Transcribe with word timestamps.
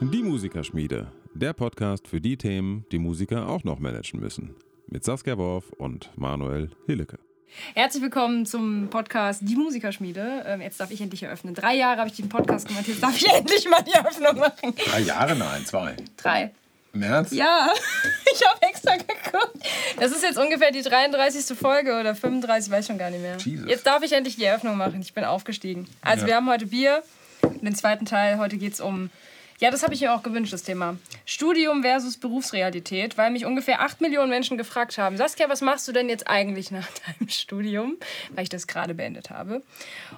Die 0.00 0.22
Musikerschmiede, 0.22 1.10
der 1.34 1.52
Podcast 1.52 2.06
für 2.06 2.20
die 2.20 2.36
Themen, 2.36 2.86
die 2.92 3.00
Musiker 3.00 3.48
auch 3.48 3.64
noch 3.64 3.80
managen 3.80 4.20
müssen. 4.20 4.54
Mit 4.86 5.02
Saskia 5.02 5.36
Worf 5.36 5.70
und 5.72 6.16
Manuel 6.16 6.70
Hillecke. 6.86 7.18
Herzlich 7.74 8.04
willkommen 8.04 8.46
zum 8.46 8.88
Podcast 8.88 9.42
Die 9.42 9.56
Musikerschmiede. 9.56 10.44
Ähm, 10.46 10.60
jetzt 10.60 10.78
darf 10.78 10.92
ich 10.92 11.00
endlich 11.00 11.24
eröffnen. 11.24 11.54
Drei 11.54 11.74
Jahre 11.74 11.98
habe 11.98 12.08
ich 12.08 12.16
den 12.16 12.28
Podcast 12.28 12.68
gemacht, 12.68 12.86
jetzt 12.86 13.02
darf 13.02 13.16
ich 13.16 13.28
endlich 13.34 13.68
mal 13.68 13.82
die 13.82 13.94
Eröffnung 13.94 14.38
machen. 14.38 14.74
Drei 14.76 15.00
Jahre? 15.00 15.34
Nein, 15.34 15.66
zwei. 15.66 15.96
Drei. 16.18 16.52
Im 16.94 17.02
Ernst? 17.02 17.32
Ja, 17.32 17.68
ich 18.34 18.42
habe 18.46 18.62
extra 18.62 18.96
geguckt. 18.96 19.56
Das 19.98 20.12
ist 20.12 20.22
jetzt 20.22 20.38
ungefähr 20.38 20.70
die 20.70 20.82
33. 20.82 21.56
Folge 21.58 21.98
oder 21.98 22.14
35, 22.14 22.70
weiß 22.70 22.86
schon 22.86 22.98
gar 22.98 23.10
nicht 23.10 23.22
mehr. 23.22 23.36
Jesus. 23.38 23.68
Jetzt 23.68 23.86
darf 23.86 24.02
ich 24.02 24.12
endlich 24.12 24.36
die 24.36 24.44
Eröffnung 24.44 24.76
machen. 24.76 25.00
Ich 25.00 25.14
bin 25.14 25.24
aufgestiegen. 25.24 25.88
Also 26.02 26.22
Ja. 26.22 26.26
wir 26.28 26.36
haben 26.36 26.48
heute 26.50 26.66
Bier. 26.66 27.02
Den 27.62 27.74
zweiten 27.74 28.04
Teil, 28.06 28.38
heute 28.38 28.56
geht 28.56 28.74
es 28.74 28.80
um, 28.80 29.10
ja, 29.58 29.70
das 29.70 29.82
habe 29.84 29.94
ich 29.94 30.00
mir 30.00 30.12
auch 30.12 30.22
gewünscht, 30.22 30.52
das 30.52 30.64
Thema. 30.64 30.96
Studium 31.24 31.82
versus 31.82 32.16
Berufsrealität, 32.16 33.16
weil 33.16 33.30
mich 33.30 33.44
ungefähr 33.46 33.80
8 33.80 34.00
Millionen 34.00 34.30
Menschen 34.30 34.58
gefragt 34.58 34.98
haben, 34.98 35.16
Saskia, 35.16 35.48
was 35.48 35.60
machst 35.60 35.86
du 35.88 35.92
denn 35.92 36.08
jetzt 36.08 36.26
eigentlich 36.28 36.70
nach 36.72 36.86
deinem 37.18 37.28
Studium? 37.28 37.96
Weil 38.32 38.42
ich 38.44 38.48
das 38.50 38.66
gerade 38.66 38.94
beendet 38.94 39.30
habe. 39.30 39.62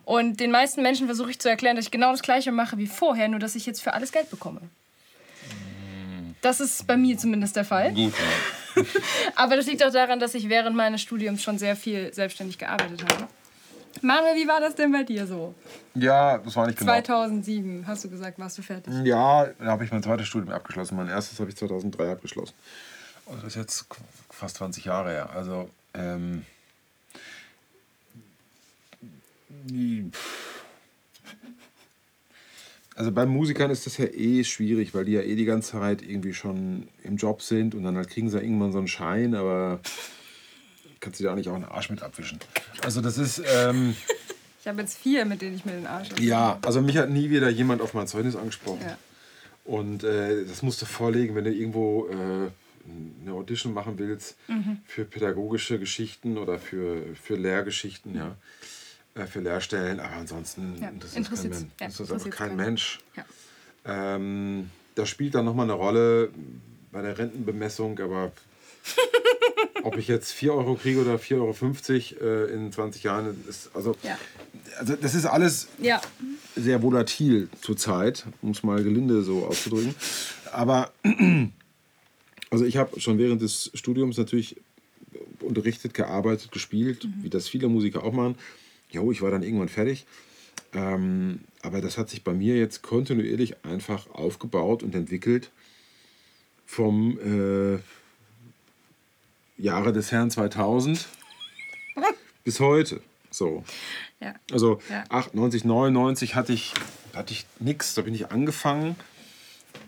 Und 0.05 0.41
den 0.41 0.51
meisten 0.51 0.83
Menschen 0.83 1.07
versuche 1.07 1.31
ich 1.31 1.39
zu 1.39 1.49
erklären, 1.49 1.77
dass 1.77 1.85
ich 1.87 1.91
genau 1.91 2.11
das 2.11 2.23
Gleiche 2.23 2.51
mache 2.53 2.79
wie 2.79 2.87
vorher, 2.87 3.29
nur 3.29 3.39
dass 3.41 3.55
ich 3.55 3.67
jetzt 3.67 3.83
für 3.83 3.93
alles 3.93 4.11
Geld 4.13 4.31
bekomme. 4.31 4.61
Das 6.45 6.61
ist 6.61 6.87
bei 6.87 6.99
mir 6.99 7.17
zumindest 7.17 7.57
der 7.57 7.65
Fall. 7.65 7.95
Gut, 7.95 8.13
ja. 8.77 8.83
Aber 9.35 9.57
das 9.57 9.65
liegt 9.65 9.83
auch 9.83 9.91
daran, 9.91 10.21
dass 10.21 10.35
ich 10.35 10.51
während 10.51 10.77
meines 10.77 11.01
Studiums 11.01 11.43
schon 11.43 11.57
sehr 11.57 11.75
viel 11.75 12.13
selbstständig 12.13 12.59
gearbeitet 12.59 13.03
habe. 13.03 13.29
Manuel, 14.03 14.35
wie 14.37 14.47
war 14.47 14.61
das 14.61 14.75
denn 14.75 14.93
bei 14.93 15.05
dir 15.05 15.27
so? 15.27 15.55
Ja, 15.95 16.37
das 16.37 16.55
war 16.55 16.67
nicht 16.67 16.79
genau. 16.79 16.93
2007 16.93 17.87
hast 17.87 18.05
du 18.05 18.11
gesagt, 18.11 18.39
warst 18.39 18.59
du 18.59 18.63
fertig. 18.63 18.93
Ja, 19.05 19.47
da 19.59 19.65
habe 19.65 19.85
ich 19.85 19.91
mein 19.91 20.03
zweites 20.03 20.27
Studium 20.29 20.53
abgeschlossen. 20.53 20.97
Mein 20.97 21.09
erstes 21.09 21.41
habe 21.41 21.49
ich 21.49 21.57
2003 21.57 22.13
abgeschlossen. 22.13 22.55
Und 23.25 23.39
das 23.39 23.49
ist 23.49 23.57
jetzt 23.57 23.87
fast 24.29 24.57
20 24.59 24.85
Jahre 24.85 25.13
her. 25.13 25.31
Also, 25.35 25.71
ähm. 25.95 26.45
Also 32.97 33.11
bei 33.11 33.27
Musikern 33.27 33.71
ist 33.71 33.87
das 33.87 33.97
ja 33.99 34.05
eh 34.07 34.45
schwierig, 34.45 34.95
weil 34.95 35.05
die 35.05 35.13
ja 35.13 35.23
eh 35.23 35.35
die 35.35 35.45
ganze 35.45 35.73
Zeit 35.73 36.01
irgendwie 36.03 36.33
schon 36.35 36.89
im 37.03 37.17
Job 37.17 37.43
sind 37.43 37.75
und 37.75 37.83
dann 37.83 37.97
halt 37.97 38.09
kriegen 38.09 38.31
sie 38.31 38.39
irgendwann 38.39 38.71
so 38.73 38.79
einen 38.79 38.87
Schein, 38.89 39.35
aber 39.35 39.81
kannst 41.01 41.19
du 41.19 41.25
dir 41.25 41.33
auch 41.33 41.37
nicht 41.37 41.49
auch 41.49 41.55
einen 41.55 41.65
Arsch 41.65 41.91
mit 41.91 42.03
abwischen. 42.03 42.39
Also 42.83 43.01
das 43.01 43.19
ist, 43.19 43.43
ähm, 43.53 43.97
Ich 44.61 44.69
habe 44.69 44.81
jetzt 44.81 44.97
vier, 44.99 45.25
mit 45.25 45.43
denen 45.43 45.57
ich 45.57 45.65
mir 45.65 45.73
den 45.73 45.87
Arsch 45.87 46.11
abwische. 46.11 46.29
ja, 46.29 46.59
also 46.63 46.81
mich 46.81 46.97
hat 46.97 47.11
nie 47.11 47.31
wieder 47.31 47.49
jemand 47.51 47.83
auf 47.83 47.95
mein 47.95 48.07
Zeugnis 48.07 48.37
angesprochen. 48.37 48.81
Ja. 48.87 48.97
Und 49.65 50.05
äh, 50.05 50.45
das 50.45 50.63
musst 50.63 50.81
du 50.81 50.87
vorlegen, 50.87 51.35
wenn 51.35 51.45
du 51.45 51.53
irgendwo 51.53 52.07
äh, 52.09 52.51
eine 53.23 53.33
Audition 53.33 53.73
machen 53.75 53.99
willst 53.99 54.37
Mhm. 54.47 54.79
für 54.87 55.05
pädagogische 55.05 55.79
Geschichten 55.81 56.39
oder 56.39 56.59
für, 56.59 57.03
für 57.21 57.35
Lehrgeschichten, 57.37 58.15
ja. 58.15 58.29
Äh, 58.29 58.31
für 59.27 59.41
Lehrstellen, 59.41 60.01
aber 60.01 60.17
ansonsten 60.17 60.77
Ja, 60.81 60.91
das 60.99 61.17
ist, 61.17 61.31
kein 61.31 61.49
Mensch. 61.49 61.61
ja, 61.81 61.87
das 61.87 61.95
ist 61.95 62.01
interessiert's 62.11 62.37
kein. 62.37 62.57
Mensch. 62.57 62.99
Ja. 63.17 63.25
Ähm, 63.85 64.71
das 64.97 65.09
spielt 65.09 65.35
dann 65.35 65.45
nochmal 65.45 65.65
eine 65.67 65.75
Rolle 65.75 66.31
bei 66.91 67.03
der 67.03 67.17
Rentenbemessung, 67.17 67.99
aber 68.01 68.33
ob 69.85 69.97
ich 69.99 70.09
jetzt 70.09 70.33
4 70.33 70.53
Euro 70.55 70.75
kriege 70.75 71.01
oder 71.01 71.15
4,50 71.17 72.21
Euro 72.21 72.49
äh, 72.49 72.53
in 72.55 72.73
20 72.73 73.03
Jahren, 73.05 73.37
ist 73.49 73.71
also, 73.75 73.97
Ja. 74.03 74.19
also 74.79 74.97
das 74.97 75.15
ist 75.15 75.27
alles 75.27 75.69
Ja, 75.79 76.01
sehr 76.57 76.83
volatil 76.83 77.49
zurzeit, 77.61 78.27
um 78.43 78.51
es 78.51 78.63
mal 78.65 78.83
gelinde 78.83 79.23
so 79.23 79.47
auszudrücken. 79.47 79.95
Aber 80.53 80.93
also 82.51 82.65
ich 82.65 82.77
habe 82.77 83.01
schon 83.01 83.19
während 83.19 83.43
des 83.43 83.71
Studiums 83.75 84.17
natürlich 84.17 84.57
unterrichtet, 85.41 85.95
gearbeitet, 85.95 86.51
gespielt, 86.53 87.07
wie 87.21 87.31
das 87.31 87.49
viele 87.49 87.69
Musiker 87.69 88.03
auch 88.03 88.13
machen. 88.13 88.37
Jo, 88.95 89.11
ich 89.13 89.23
war 89.23 89.31
dann 89.31 89.43
irgendwann 89.43 89.69
fertig. 89.69 90.07
Ähm, 90.73 91.41
aber 91.63 91.81
das 91.81 91.99
hat 91.99 92.09
sich 92.09 92.25
bei 92.25 92.33
mir 92.33 92.57
jetzt 92.57 92.83
kontinuierlich 92.83 93.65
einfach 93.65 94.09
aufgebaut 94.11 94.83
und 94.83 94.95
entwickelt 94.95 95.51
vom 96.67 97.19
äh, 97.19 97.79
Jahre 99.63 99.93
des 99.93 100.11
Herrn 100.11 100.31
2000 100.31 101.07
bis 102.45 102.61
heute. 102.61 103.01
So. 103.31 103.65
ja. 104.21 104.35
Also 104.53 104.81
Ja. 104.89 105.05
98, 105.09 105.65
99 105.65 106.35
hatte 106.35 106.53
ich, 106.53 106.73
hatte 107.15 107.33
ich 107.33 107.47
nichts, 107.59 107.95
da 107.95 108.03
bin 108.03 108.15
ich 108.15 108.31
angefangen. 108.31 108.97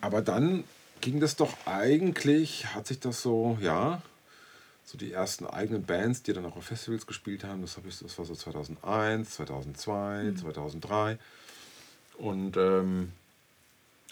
Aber 0.01 0.21
dann 0.21 0.65
ging 1.01 1.21
das 1.21 1.37
doch 1.37 1.55
eigentlich, 1.65 2.75
hat 2.75 2.87
sich 2.87 3.01
das 3.01 3.23
so, 3.23 3.59
ja, 3.61 4.03
so 4.87 4.97
die 4.97 5.13
ersten 5.13 5.47
eigenen 5.47 5.85
Bands, 5.85 6.23
die 6.23 6.33
dann 6.33 6.47
auch 6.47 6.57
auf 6.57 6.65
Festivals 6.65 7.07
gespielt 7.07 7.43
haben, 7.43 7.61
das, 7.61 7.77
hab 7.77 7.85
ich, 7.87 7.99
das 7.99 8.17
war 8.19 8.25
so 8.25 8.35
2001, 8.35 9.31
2002, 9.31 10.35
2003. 10.41 11.19
Und 12.19 12.57
ähm, 12.57 13.11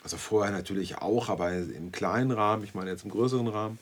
also 0.02 0.16
vorher 0.16 0.52
natürlich 0.52 0.98
auch, 0.98 1.28
aber 1.28 1.52
im 1.52 1.92
kleinen 1.92 2.32
Rahmen, 2.32 2.64
ich 2.64 2.74
meine 2.74 2.90
jetzt 2.90 3.04
im 3.04 3.10
größeren 3.12 3.46
Rahmen. 3.46 3.78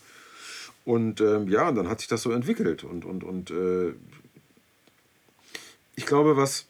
Und 0.85 1.19
ähm, 1.19 1.47
ja, 1.49 1.71
dann 1.71 1.89
hat 1.89 1.99
sich 1.99 2.07
das 2.07 2.21
so 2.21 2.31
entwickelt. 2.31 2.83
Und, 2.83 3.05
und, 3.05 3.23
und 3.23 3.49
äh, 3.49 3.93
ich 5.95 6.05
glaube, 6.05 6.37
was 6.37 6.65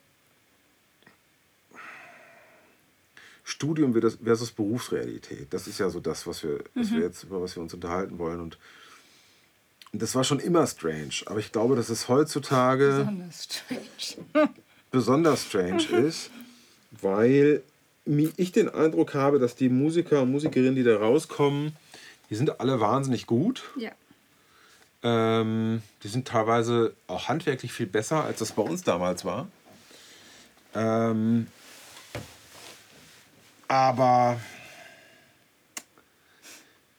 Studium 3.44 3.94
versus- 3.94 4.52
Berufsrealität, 4.52 5.54
das 5.54 5.68
ist 5.68 5.80
ja 5.80 5.90
so 5.90 6.00
das, 6.00 6.26
was 6.26 6.44
wir, 6.44 6.64
was 6.76 6.92
wir 6.92 7.02
jetzt, 7.02 7.24
über 7.26 7.42
was 7.42 7.58
wir 7.58 7.64
uns 7.64 7.74
unterhalten 7.74 8.18
wollen. 8.20 8.40
Und 8.40 8.58
das 9.94 10.16
war 10.16 10.24
schon 10.24 10.40
immer 10.40 10.66
strange. 10.68 11.22
Aber 11.28 11.40
ich 11.40 11.52
glaube, 11.52 11.76
dass 11.76 11.90
es 11.90 12.10
heutzutage 12.10 13.08
Besonders 13.08 13.44
strange. 13.44 14.50
besonders 14.92 15.44
strange 15.46 15.84
ist, 15.84 16.32
weil 17.02 17.62
ich 18.06 18.52
den 18.52 18.70
Eindruck 18.70 19.14
habe, 19.14 19.40
dass 19.40 19.56
die 19.56 19.70
Musiker 19.70 20.24
und 20.24 20.32
Musikerinnen, 20.32 20.76
die 20.76 20.84
da 20.84 20.98
rauskommen, 20.98 21.76
die 22.30 22.36
sind 22.36 22.60
alle 22.60 22.80
wahnsinnig 22.80 23.28
gut. 23.28 23.64
Ja. 23.78 23.92
Ähm, 25.04 25.82
die 26.02 26.08
sind 26.08 26.28
teilweise 26.28 26.96
auch 27.08 27.28
handwerklich 27.28 27.72
viel 27.72 27.86
besser, 27.86 28.24
als 28.24 28.40
das 28.40 28.54
bei 28.54 28.64
uns 28.64 28.84
damals 28.84 29.26
war. 29.26 29.48
Ähm, 30.74 31.48
aber 33.68 34.40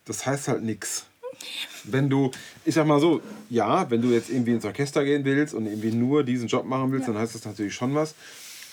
das 0.05 0.25
heißt 0.27 0.49
halt 0.49 0.63
nichts. 0.63 1.07
Wenn 1.85 2.09
du, 2.11 2.31
ich 2.65 2.75
sag 2.75 2.87
mal 2.87 3.01
so, 3.01 3.21
ja, 3.51 3.91
wenn 3.91 4.01
du 4.03 4.09
jetzt 4.11 4.31
irgendwie 4.31 4.53
ins 4.53 4.65
Orchester 4.65 5.05
gehen 5.05 5.25
willst 5.25 5.55
und 5.55 5.67
irgendwie 5.67 5.93
nur 5.93 6.25
diesen 6.25 6.49
Job 6.49 6.65
machen 6.67 6.91
willst, 6.93 7.07
Ja. 7.07 7.13
dann 7.13 7.23
heißt 7.23 7.35
das 7.35 7.45
natürlich 7.45 7.75
schon 7.75 7.95
was. 7.95 8.15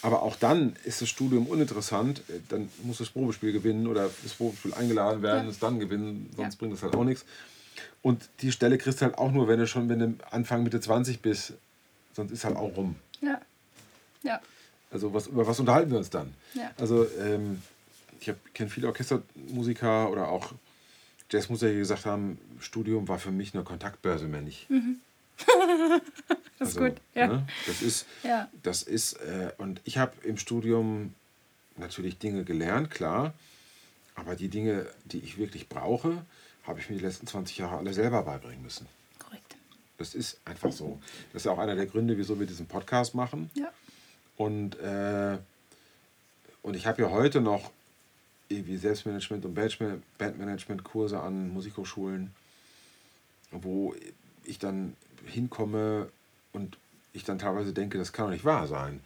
Aber 0.03 0.23
auch 0.23 0.35
dann 0.35 0.75
ist 0.83 1.01
das 1.01 1.09
Studium 1.09 1.45
uninteressant. 1.47 2.21
Äh, 2.29 2.39
Dann 2.49 2.69
musst 2.83 2.99
du 2.99 3.03
das 3.03 3.11
Probespiel 3.13 3.51
gewinnen 3.51 3.85
oder 3.85 4.09
das 4.23 4.33
Probespiel 4.33 4.73
eingeladen 4.73 5.21
werden 5.21 5.37
Ja. 5.37 5.43
und 5.43 5.49
es 5.49 5.59
dann 5.59 5.79
gewinnen, 5.79 6.29
sonst 6.35 6.53
Ja. 6.55 6.59
bringt 6.59 6.73
das 6.73 6.81
halt 6.83 6.95
auch 6.95 7.03
nichts. 7.03 7.23
Und 8.01 8.27
die 8.41 8.51
Stelle 8.51 8.77
kriegst 8.79 8.99
du 9.01 9.05
halt 9.05 9.17
auch 9.19 9.31
nur, 9.31 9.47
wenn 9.47 9.59
du 9.59 9.67
schon, 9.67 9.89
wenn 9.89 9.99
du 9.99 10.13
Anfang 10.31 10.63
Mitte 10.63 10.79
20 10.79 11.21
bist. 11.21 11.53
Sonst 12.15 12.31
ist 12.31 12.43
halt 12.45 12.55
auch 12.55 12.75
rum. 12.75 12.95
Ja. 13.21 13.39
Ja. 14.23 14.39
Also 14.89 15.13
was, 15.13 15.27
über 15.27 15.45
was 15.45 15.59
unterhalten 15.59 15.91
wir 15.91 15.99
uns 15.99 16.09
dann? 16.09 16.33
Ja. 16.55 16.71
Also 16.79 17.05
ähm, 17.19 17.61
ich 18.19 18.31
kenne 18.55 18.69
viele 18.71 18.87
Orchestermusiker 18.87 20.09
oder 20.09 20.29
auch 20.29 20.51
Jazzmusiker, 21.31 21.73
gesagt 21.73 22.05
haben, 22.05 22.37
Studium 22.59 23.07
war 23.07 23.19
für 23.19 23.31
mich 23.31 23.53
eine 23.53 23.63
Kontaktbörse 23.63 24.27
mehr 24.27 24.41
nicht. 24.41 24.67
Das 26.59 26.69
ist 26.69 26.77
Also, 26.77 26.79
gut. 26.91 27.01
Ja. 27.15 27.27
ne, 27.27 27.47
das 27.65 27.81
ist, 27.81 28.05
Ja. 28.23 28.47
das 28.61 28.83
ist 28.83 29.13
äh, 29.13 29.51
und 29.57 29.81
ich 29.83 29.97
habe 29.97 30.13
im 30.23 30.37
Studium 30.37 31.15
natürlich 31.77 32.19
Dinge 32.19 32.43
gelernt, 32.43 32.91
klar, 32.91 33.33
aber 34.13 34.35
die 34.35 34.49
Dinge, 34.49 34.85
die 35.05 35.17
ich 35.19 35.39
wirklich 35.39 35.67
brauche, 35.67 36.23
habe 36.63 36.79
ich 36.79 36.89
mir 36.91 36.97
die 36.97 37.03
letzten 37.03 37.25
20 37.25 37.57
Jahre 37.57 37.77
alle 37.77 37.93
selber 37.93 38.21
beibringen 38.21 38.61
müssen. 38.61 38.85
Korrekt. 39.17 39.55
Das 39.97 40.13
ist 40.13 40.39
einfach 40.45 40.71
so. 40.71 40.99
Das 41.33 41.41
ist 41.43 41.47
auch 41.47 41.57
einer 41.57 41.75
der 41.75 41.87
Gründe, 41.87 42.15
wieso 42.19 42.39
wir 42.39 42.45
diesen 42.45 42.67
Podcast 42.67 43.15
machen. 43.15 43.49
Ja. 43.55 43.71
Und, 44.37 44.77
äh, 44.79 45.39
und 46.61 46.75
ich 46.75 46.85
habe 46.85 47.01
ja 47.01 47.09
heute 47.09 47.41
noch 47.41 47.71
irgendwie 48.51 48.77
Selbstmanagement 48.77 49.45
und 49.45 49.55
Bandman- 49.55 50.01
Bandmanagement-Kurse 50.17 51.19
an 51.19 51.49
Musikhochschulen, 51.53 52.31
wo 53.51 53.95
ich 54.43 54.59
dann 54.59 54.95
hinkomme 55.25 56.09
und 56.53 56.77
ich 57.13 57.23
dann 57.23 57.39
teilweise 57.39 57.73
denke, 57.73 57.97
das 57.97 58.13
kann 58.13 58.25
doch 58.25 58.31
nicht 58.33 58.45
wahr 58.45 58.67
sein. 58.67 59.01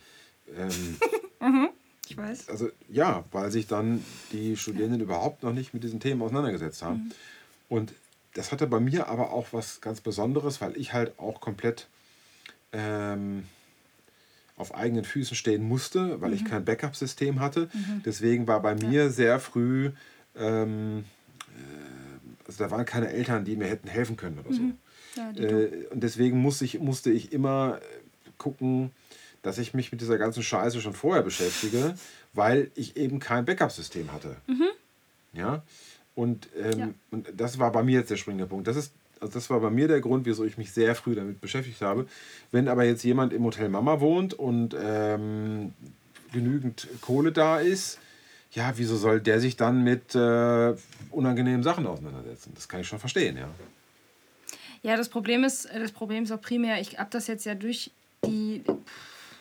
Ähm, 0.57 0.97
Ich 2.07 2.17
weiß. 2.17 2.49
also 2.49 2.69
ja, 2.87 3.23
weil 3.31 3.49
sich 3.49 3.65
dann 3.65 4.05
die 4.31 4.55
Studierenden 4.57 5.01
überhaupt 5.01 5.41
noch 5.41 5.53
nicht 5.53 5.73
mit 5.73 5.83
diesen 5.83 5.99
Themen 5.99 6.21
auseinandergesetzt 6.21 6.83
haben. 6.83 6.97
Mhm. 7.05 7.11
Und 7.67 7.93
das 8.35 8.51
hatte 8.51 8.67
bei 8.67 8.79
mir 8.79 9.07
aber 9.07 9.31
auch 9.31 9.47
was 9.53 9.81
ganz 9.81 10.01
Besonderes, 10.01 10.61
weil 10.61 10.77
ich 10.77 10.93
halt 10.93 11.17
auch 11.17 11.41
komplett 11.41 11.87
ähm, 12.73 13.47
auf 14.57 14.73
eigenen 14.73 15.03
Füßen 15.03 15.35
stehen 15.35 15.63
musste, 15.63 16.21
weil 16.21 16.33
ich 16.33 16.45
kein 16.45 16.63
Backup-System 16.63 17.39
hatte. 17.39 17.69
Deswegen 18.05 18.47
war 18.47 18.61
bei 18.61 18.73
mir 18.75 19.09
sehr 19.09 19.39
früh, 19.39 19.91
ähm, 20.37 21.03
äh, 21.49 22.47
also 22.47 22.63
da 22.63 22.71
waren 22.71 22.85
keine 22.85 23.09
Eltern, 23.09 23.43
die 23.43 23.55
mir 23.57 23.67
hätten 23.67 23.87
helfen 23.89 24.15
können 24.15 24.39
oder 24.39 24.53
so. 24.53 24.61
Ja, 25.15 25.31
die 25.33 25.43
Äh, 25.43 25.87
und 25.87 26.01
deswegen 26.01 26.37
musste 26.39 26.63
ich, 26.65 26.79
musste 26.79 27.11
ich 27.11 27.33
immer 27.33 27.79
äh, 27.81 28.29
gucken, 28.37 28.91
dass 29.41 29.57
ich 29.57 29.73
mich 29.73 29.91
mit 29.91 30.01
dieser 30.01 30.17
ganzen 30.17 30.41
Scheiße 30.41 30.79
schon 30.81 30.93
vorher 30.93 31.21
beschäftige, 31.23 31.95
weil 32.33 32.71
ich 32.75 32.95
eben 32.97 33.19
kein 33.19 33.45
Backup-System 33.45 34.11
hatte. 34.13 34.37
Ja. 35.33 35.63
Und, 36.15 36.47
ähm, 36.57 36.79
Ja. 36.79 36.89
und 37.11 37.27
das 37.35 37.59
war 37.59 37.71
bei 37.73 37.83
mir 37.83 37.99
jetzt 37.99 38.09
der 38.09 38.15
springende 38.15 38.47
Punkt. 38.47 38.67
Das 38.67 38.77
ist, 38.77 38.93
also 39.19 39.33
das 39.33 39.49
war 39.49 39.59
bei 39.59 39.69
mir 39.69 39.87
der 39.87 40.01
Grund, 40.01 40.25
wieso 40.25 40.43
ich 40.45 40.57
mich 40.57 40.71
sehr 40.71 40.95
früh 40.95 41.15
damit 41.15 41.41
beschäftigt 41.41 41.81
habe. 41.81 42.07
Wenn 42.51 42.67
aber 42.67 42.83
jetzt 42.83 43.03
jemand 43.03 43.33
im 43.33 43.43
Hotel 43.43 43.69
Mama 43.69 43.99
wohnt 43.99 44.33
und 44.33 44.75
ähm, 44.79 45.73
genügend 46.31 46.87
Kohle 47.01 47.31
da 47.31 47.59
ist, 47.59 47.99
ja, 48.51 48.73
wieso 48.75 48.95
soll 48.95 49.19
der 49.19 49.39
sich 49.39 49.57
dann 49.57 49.83
mit 49.83 50.15
äh, 50.15 50.73
unangenehmen 51.11 51.63
Sachen 51.63 51.85
auseinandersetzen? 51.85 52.53
Das 52.55 52.69
kann 52.69 52.81
ich 52.81 52.87
schon 52.87 52.99
verstehen, 52.99 53.37
ja. 53.37 53.49
Ja, 54.81 54.95
das 54.95 55.09
Problem 55.09 55.43
ist, 55.43 55.65
äh, 55.65 55.79
das 55.79 55.91
Problem 55.91 56.23
ist 56.23 56.31
auch 56.31 56.41
primär, 56.41 56.79
ich 56.79 56.97
habe 56.99 57.09
das 57.09 57.27
jetzt 57.27 57.45
ja 57.45 57.55
durch 57.55 57.91
die 58.25 58.63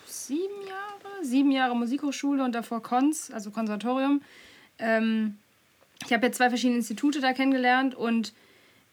sieben 0.07 0.67
Jahre, 0.67 1.25
sieben 1.25 1.51
Jahre 1.53 1.77
Musikhochschule 1.77 2.43
und 2.43 2.55
davor 2.55 2.83
Kons, 2.83 3.31
also 3.31 3.51
Konservatorium. 3.51 4.23
Ähm, 4.79 5.37
ich 6.05 6.13
habe 6.13 6.27
jetzt 6.27 6.39
zwei 6.39 6.49
verschiedene 6.49 6.79
Institute 6.79 7.21
da 7.21 7.33
kennengelernt 7.33 7.95
und 7.95 8.33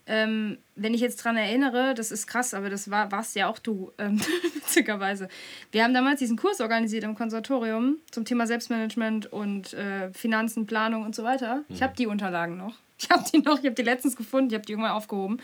ähm, 0.07 0.57
wenn 0.75 0.93
ich 0.93 1.01
jetzt 1.01 1.17
dran 1.17 1.37
erinnere, 1.37 1.93
das 1.93 2.11
ist 2.11 2.27
krass, 2.27 2.53
aber 2.53 2.69
das 2.69 2.89
war 2.89 3.11
warst 3.11 3.35
ja 3.35 3.47
auch 3.47 3.59
du, 3.59 3.91
ähm, 3.97 4.19
witzigerweise. 4.55 5.27
Wir 5.71 5.83
haben 5.83 5.93
damals 5.93 6.19
diesen 6.19 6.37
Kurs 6.37 6.59
organisiert 6.59 7.03
im 7.03 7.15
Konservatorium 7.15 7.97
zum 8.09 8.25
Thema 8.25 8.47
Selbstmanagement 8.47 9.31
und 9.31 9.73
äh, 9.73 10.11
Finanzen, 10.13 10.65
Planung 10.65 11.03
und 11.05 11.15
so 11.15 11.23
weiter. 11.23 11.63
Ich 11.69 11.81
habe 11.83 11.93
die 11.95 12.07
Unterlagen 12.07 12.57
noch. 12.57 12.75
Ich 13.01 13.09
habe 13.09 13.23
die 13.31 13.39
noch, 13.39 13.57
ich 13.57 13.65
habe 13.65 13.75
die 13.75 13.81
letztens 13.81 14.15
gefunden, 14.15 14.49
ich 14.49 14.53
habe 14.53 14.65
die 14.65 14.73
irgendwann 14.73 14.91
aufgehoben, 14.91 15.41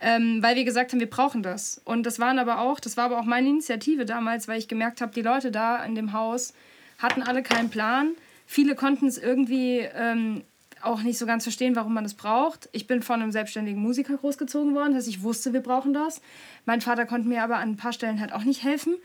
ähm, 0.00 0.42
weil 0.42 0.56
wir 0.56 0.64
gesagt 0.64 0.92
haben, 0.92 0.98
wir 0.98 1.08
brauchen 1.08 1.44
das. 1.44 1.80
Und 1.84 2.04
das 2.04 2.18
waren 2.18 2.40
aber 2.40 2.60
auch, 2.60 2.80
das 2.80 2.96
war 2.96 3.04
aber 3.04 3.20
auch 3.20 3.24
meine 3.24 3.48
Initiative 3.48 4.04
damals, 4.04 4.48
weil 4.48 4.58
ich 4.58 4.66
gemerkt 4.66 5.00
habe, 5.00 5.12
die 5.14 5.22
Leute 5.22 5.52
da 5.52 5.84
in 5.84 5.94
dem 5.94 6.12
Haus 6.12 6.54
hatten 6.98 7.22
alle 7.22 7.44
keinen 7.44 7.70
Plan. 7.70 8.14
Viele 8.46 8.74
konnten 8.74 9.06
es 9.06 9.16
irgendwie 9.16 9.78
ähm, 9.78 10.42
auch 10.82 11.02
nicht 11.02 11.18
so 11.18 11.26
ganz 11.26 11.44
verstehen, 11.44 11.76
warum 11.76 11.94
man 11.94 12.04
das 12.04 12.14
braucht. 12.14 12.68
Ich 12.72 12.86
bin 12.86 13.02
von 13.02 13.22
einem 13.22 13.32
selbstständigen 13.32 13.80
Musiker 13.80 14.16
großgezogen 14.16 14.74
worden, 14.74 14.94
das 14.94 15.06
heißt, 15.06 15.16
ich 15.16 15.22
wusste, 15.22 15.52
wir 15.52 15.60
brauchen 15.60 15.92
das. 15.92 16.20
Mein 16.66 16.80
Vater 16.80 17.06
konnte 17.06 17.28
mir 17.28 17.42
aber 17.42 17.56
an 17.56 17.70
ein 17.70 17.76
paar 17.76 17.92
Stellen 17.92 18.20
halt 18.20 18.32
auch 18.32 18.44
nicht 18.44 18.62
helfen. 18.62 18.96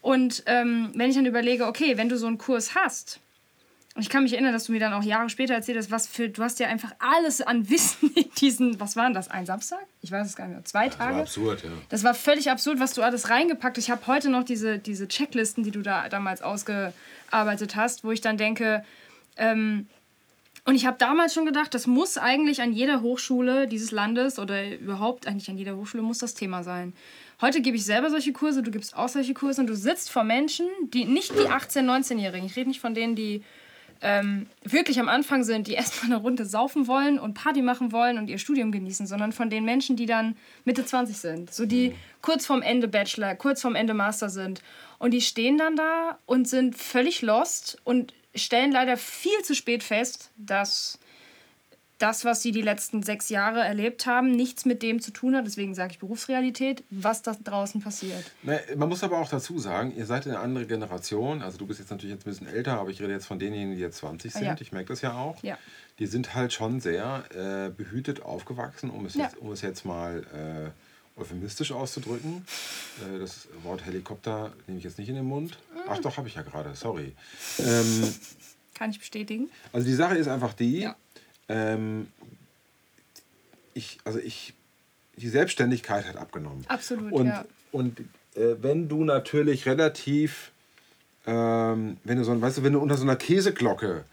Und 0.00 0.42
ähm, 0.46 0.90
wenn 0.94 1.10
ich 1.10 1.16
dann 1.16 1.26
überlege, 1.26 1.66
okay, 1.66 1.96
wenn 1.96 2.08
du 2.08 2.18
so 2.18 2.26
einen 2.26 2.38
Kurs 2.38 2.74
hast, 2.74 3.20
und 3.94 4.00
ich 4.00 4.08
kann 4.08 4.22
mich 4.22 4.32
erinnern, 4.32 4.54
dass 4.54 4.64
du 4.64 4.72
mir 4.72 4.80
dann 4.80 4.94
auch 4.94 5.02
Jahre 5.02 5.28
später 5.28 5.52
erzählt 5.52 5.76
hast, 5.76 5.90
was 5.90 6.06
für, 6.06 6.30
du 6.30 6.42
hast 6.42 6.58
ja 6.60 6.68
einfach 6.68 6.94
alles 6.98 7.42
an 7.42 7.68
Wissen 7.68 8.10
in 8.14 8.30
diesen, 8.38 8.80
was 8.80 8.96
waren 8.96 9.12
das, 9.12 9.28
ein 9.28 9.44
Samstag? 9.44 9.84
Ich 10.00 10.10
weiß 10.10 10.26
es 10.26 10.34
gar 10.34 10.46
nicht 10.46 10.54
mehr, 10.54 10.64
zwei 10.64 10.88
Tage? 10.88 11.20
absurd, 11.20 11.62
ja. 11.62 11.70
Das 11.90 12.02
war 12.02 12.14
völlig 12.14 12.50
absurd, 12.50 12.80
was 12.80 12.94
du 12.94 13.02
alles 13.02 13.28
reingepackt 13.28 13.76
hast. 13.76 13.84
Ich 13.84 13.90
habe 13.90 14.06
heute 14.06 14.30
noch 14.30 14.44
diese, 14.44 14.78
diese 14.78 15.08
Checklisten, 15.08 15.62
die 15.62 15.72
du 15.72 15.82
da 15.82 16.08
damals 16.08 16.40
ausgearbeitet 16.40 17.76
hast, 17.76 18.02
wo 18.02 18.12
ich 18.12 18.22
dann 18.22 18.38
denke, 18.38 18.82
ähm, 19.36 19.86
und 20.64 20.76
ich 20.76 20.86
habe 20.86 20.96
damals 20.96 21.34
schon 21.34 21.44
gedacht, 21.44 21.74
das 21.74 21.88
muss 21.88 22.18
eigentlich 22.18 22.62
an 22.62 22.72
jeder 22.72 23.02
Hochschule 23.02 23.66
dieses 23.66 23.90
Landes 23.90 24.38
oder 24.38 24.78
überhaupt 24.78 25.26
eigentlich 25.26 25.50
an 25.50 25.58
jeder 25.58 25.76
Hochschule 25.76 26.04
muss 26.04 26.18
das 26.18 26.34
Thema 26.34 26.62
sein. 26.62 26.92
Heute 27.40 27.60
gebe 27.60 27.76
ich 27.76 27.84
selber 27.84 28.10
solche 28.10 28.32
Kurse, 28.32 28.62
du 28.62 28.70
gibst 28.70 28.96
auch 28.96 29.08
solche 29.08 29.34
Kurse 29.34 29.60
und 29.60 29.66
du 29.66 29.74
sitzt 29.74 30.10
vor 30.10 30.22
Menschen, 30.22 30.66
die 30.94 31.04
nicht 31.04 31.32
die 31.32 31.48
18-, 31.48 31.84
19-Jährigen, 31.84 32.46
ich 32.46 32.54
rede 32.54 32.68
nicht 32.68 32.80
von 32.80 32.94
denen, 32.94 33.16
die 33.16 33.42
ähm, 34.02 34.46
wirklich 34.62 35.00
am 35.00 35.08
Anfang 35.08 35.42
sind, 35.42 35.66
die 35.66 35.72
erstmal 35.74 36.12
eine 36.12 36.22
Runde 36.22 36.44
saufen 36.44 36.86
wollen 36.86 37.18
und 37.18 37.34
Party 37.34 37.60
machen 37.60 37.90
wollen 37.90 38.16
und 38.18 38.28
ihr 38.28 38.38
Studium 38.38 38.70
genießen, 38.70 39.08
sondern 39.08 39.32
von 39.32 39.50
den 39.50 39.64
Menschen, 39.64 39.96
die 39.96 40.06
dann 40.06 40.36
Mitte 40.64 40.84
20 40.84 41.16
sind. 41.16 41.52
So 41.52 41.66
die 41.66 41.94
kurz 42.20 42.46
vorm 42.46 42.62
Ende 42.62 42.86
Bachelor, 42.86 43.34
kurz 43.34 43.62
vorm 43.62 43.74
Ende 43.74 43.94
Master 43.94 44.28
sind. 44.28 44.62
Und 45.00 45.10
die 45.10 45.20
stehen 45.20 45.58
dann 45.58 45.74
da 45.74 46.18
und 46.26 46.46
sind 46.48 46.76
völlig 46.76 47.22
lost 47.22 47.78
und 47.82 48.14
stellen 48.34 48.72
leider 48.72 48.96
viel 48.96 49.42
zu 49.42 49.54
spät 49.54 49.82
fest, 49.82 50.30
dass 50.36 50.98
das, 51.98 52.24
was 52.24 52.42
sie 52.42 52.50
die 52.50 52.62
letzten 52.62 53.04
sechs 53.04 53.28
Jahre 53.28 53.60
erlebt 53.60 54.06
haben, 54.06 54.32
nichts 54.32 54.64
mit 54.64 54.82
dem 54.82 55.00
zu 55.00 55.12
tun 55.12 55.36
hat, 55.36 55.46
deswegen 55.46 55.72
sage 55.76 55.92
ich 55.92 55.98
Berufsrealität, 56.00 56.82
was 56.90 57.22
da 57.22 57.36
draußen 57.44 57.80
passiert. 57.80 58.24
Ne, 58.42 58.60
man 58.74 58.88
muss 58.88 59.04
aber 59.04 59.18
auch 59.18 59.28
dazu 59.28 59.60
sagen, 59.60 59.94
ihr 59.96 60.04
seid 60.04 60.26
eine 60.26 60.40
andere 60.40 60.66
Generation. 60.66 61.42
Also 61.42 61.58
du 61.58 61.66
bist 61.66 61.78
jetzt 61.78 61.90
natürlich 61.90 62.12
jetzt 62.16 62.26
ein 62.26 62.30
bisschen 62.30 62.48
älter, 62.48 62.80
aber 62.80 62.90
ich 62.90 63.00
rede 63.00 63.12
jetzt 63.12 63.26
von 63.26 63.38
denjenigen, 63.38 63.76
die 63.76 63.80
jetzt 63.80 63.98
20 63.98 64.32
sind. 64.32 64.42
ja. 64.44 64.56
Ich 64.58 64.72
merke 64.72 64.88
das 64.88 65.00
ja 65.00 65.12
auch. 65.16 65.40
Ja. 65.44 65.56
Die 66.00 66.06
sind 66.06 66.34
halt 66.34 66.52
schon 66.52 66.80
sehr 66.80 67.22
äh, 67.36 67.70
behütet 67.70 68.22
aufgewachsen, 68.22 68.90
um 68.90 69.06
es, 69.06 69.14
Ja. 69.14 69.26
jetzt, 69.26 69.36
um 69.36 69.52
es 69.52 69.62
jetzt 69.62 69.84
mal 69.84 70.24
äh, 70.34 70.70
euphemistisch 71.22 71.72
auszudrücken. 71.72 72.44
Äh, 73.00 73.18
das 73.20 73.48
Wort 73.62 73.84
Helikopter 73.86 74.52
nehme 74.66 74.78
ich 74.78 74.84
jetzt 74.84 74.98
nicht 74.98 75.08
in 75.08 75.14
den 75.14 75.24
Mund. 75.24 75.58
Ach 75.88 75.98
doch, 75.98 76.16
habe 76.16 76.28
ich 76.28 76.34
ja 76.34 76.42
gerade, 76.42 76.74
sorry. 76.74 77.12
Ähm, 77.58 78.14
Kann 78.74 78.90
ich 78.90 78.98
bestätigen? 78.98 79.48
also 79.72 79.86
die 79.86 79.94
Sache 79.94 80.16
ist 80.16 80.28
einfach 80.28 80.52
die, 80.54 80.80
Ja. 80.80 80.96
ähm, 81.48 82.08
ich, 83.74 83.98
also 84.04 84.18
ich, 84.18 84.54
die 85.16 85.28
Selbstständigkeit 85.28 86.06
hat 86.06 86.16
abgenommen. 86.16 86.64
Absolut, 86.68 87.12
Und, 87.12 87.26
ja. 87.26 87.44
und 87.70 88.00
äh, 88.34 88.56
wenn 88.60 88.88
du 88.88 89.04
natürlich 89.04 89.66
relativ, 89.66 90.50
ähm, 91.26 91.96
wenn 92.04 92.18
du 92.18 92.24
so, 92.24 92.38
weißt 92.40 92.58
du, 92.58 92.62
wenn 92.64 92.72
du 92.74 92.80
unter 92.80 92.96
so 92.96 93.02
einer 93.04 93.16
Käseglocke 93.16 94.04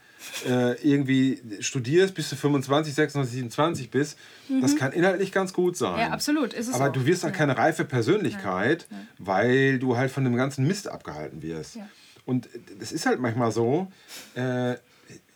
äh, 0.47 0.73
irgendwie 0.87 1.41
studierst, 1.61 2.13
bis 2.15 2.29
du 2.29 2.35
25, 2.35 2.93
26, 2.93 3.33
27 3.35 3.89
bist, 3.91 4.17
das 4.61 4.75
kann 4.75 4.91
inhaltlich 4.91 5.31
ganz 5.31 5.53
gut 5.53 5.77
sein. 5.77 5.93
Mhm. 5.93 5.99
Ja, 5.99 6.07
absolut, 6.09 6.55
Aber 6.73 6.89
auch. 6.89 6.91
du 6.93 7.05
wirst 7.05 7.23
halt 7.23 7.33
Ja. 7.33 7.37
keine 7.37 7.57
reife 7.57 7.85
Persönlichkeit, 7.85 8.87
weil 9.17 9.79
du 9.79 9.95
halt 9.97 10.11
von 10.11 10.23
dem 10.23 10.35
ganzen 10.35 10.67
Mist 10.67 10.87
abgehalten 10.87 11.41
wirst. 11.41 11.75
Ja. 11.75 11.87
Und 12.25 12.47
das 12.79 12.91
ist 12.91 13.05
halt 13.05 13.19
manchmal 13.19 13.51
so, 13.51 13.91
äh, 14.35 14.73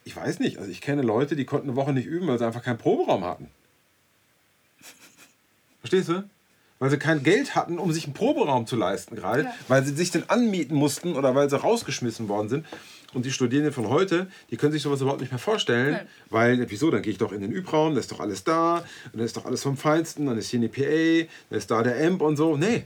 ich 0.05 0.15
weiß 0.15 0.39
nicht, 0.39 0.57
also 0.57 0.69
ich 0.69 0.81
kenne 0.81 1.01
Leute, 1.01 1.35
die 1.35 1.45
konnten 1.45 1.69
eine 1.69 1.75
Woche 1.77 1.93
nicht 1.93 2.05
üben, 2.05 2.27
weil 2.27 2.37
sie 2.37 2.45
einfach 2.45 2.61
keinen 2.63 2.77
Proberaum 2.77 3.23
hatten. 3.23 3.47
Verstehst 5.79 6.09
du? 6.09 6.23
Weil 6.79 6.89
sie 6.89 6.97
kein 6.97 7.23
Geld 7.23 7.55
hatten, 7.55 7.77
um 7.79 7.91
sich 7.93 8.05
einen 8.05 8.13
Proberaum 8.13 8.67
zu 8.67 8.75
leisten 8.75 9.15
gerade, 9.15 9.43
Ja. 9.43 9.53
weil 9.67 9.83
sie 9.85 9.93
sich 9.95 10.11
den 10.11 10.29
anmieten 10.29 10.75
mussten 10.75 11.15
oder 11.15 11.33
weil 11.35 11.49
sie 11.49 11.57
rausgeschmissen 11.59 12.27
worden 12.27 12.49
sind. 12.49 12.65
Und 13.13 13.25
die 13.25 13.31
Studierenden 13.31 13.73
von 13.73 13.87
heute, 13.89 14.27
die 14.49 14.57
können 14.57 14.71
sich 14.71 14.81
sowas 14.81 15.01
überhaupt 15.01 15.21
nicht 15.21 15.31
mehr 15.31 15.39
vorstellen, 15.39 15.91
Nein. 15.93 16.07
weil, 16.29 16.69
wieso, 16.69 16.89
dann 16.91 17.01
gehe 17.01 17.11
ich 17.11 17.17
doch 17.17 17.31
in 17.31 17.41
den 17.41 17.51
Übraum, 17.51 17.93
da 17.93 17.99
ist 17.99 18.11
doch 18.11 18.19
alles 18.19 18.43
da, 18.43 18.77
und 18.77 19.15
dann 19.15 19.25
ist 19.25 19.37
doch 19.37 19.45
alles 19.45 19.61
vom 19.63 19.77
Feinsten, 19.77 20.25
dann 20.25 20.37
ist 20.37 20.49
hier 20.49 20.59
eine 20.59 20.69
PA, 20.69 21.27
dann 21.49 21.57
ist 21.59 21.69
da 21.71 21.83
der 21.83 22.05
Amp 22.07 22.21
und 22.21 22.37
so. 22.37 22.57
Nee. 22.57 22.85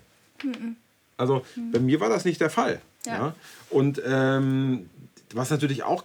Also 1.18 1.44
bei 1.72 1.80
mir 1.80 2.00
war 2.00 2.10
das 2.10 2.26
nicht 2.26 2.42
der 2.42 2.50
Fall. 2.50 2.82
Ja. 3.06 3.14
Ja. 3.14 3.36
Und 3.70 4.02
ähm, 4.06 4.90
was 5.34 5.50
natürlich 5.50 5.84
auch 5.84 6.04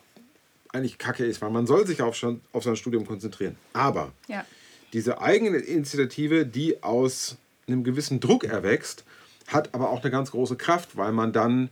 eigentlich 0.73 0.99
kacke 0.99 1.25
ist, 1.25 1.43
weil 1.43 1.50
man 1.50 1.67
soll 1.67 1.87
sich 1.87 2.00
auf, 2.00 2.17
schon, 2.17 2.41
auf 2.52 2.64
sein 2.64 2.76
Studium 2.76 3.07
konzentrieren. 3.07 3.57
Aber 3.75 4.12
Ja. 4.29 4.45
diese 4.93 5.21
eigene 5.21 5.59
Initiative, 5.59 6.47
die 6.47 6.83
aus 6.83 7.37
einem 7.69 7.85
gewissen 7.85 8.21
Druck 8.21 8.45
erwächst, 8.45 9.05
hat 9.49 9.75
aber 9.75 9.91
auch 9.91 10.00
eine 10.02 10.11
ganz 10.11 10.31
große 10.31 10.57
Kraft, 10.57 10.97
weil 10.97 11.12
man 11.12 11.33
dann 11.33 11.69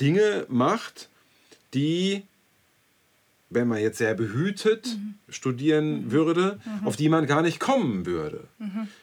Dinge 0.00 0.46
macht, 0.48 1.08
die, 1.74 2.22
wenn 3.50 3.66
man 3.68 3.78
jetzt 3.78 3.98
sehr 3.98 4.14
behütet 4.14 4.96
studieren 5.28 6.10
würde, 6.12 6.60
auf 6.84 6.96
die 6.96 7.08
man 7.08 7.26
gar 7.26 7.42
nicht 7.42 7.60
kommen 7.60 8.06
würde. 8.06 8.44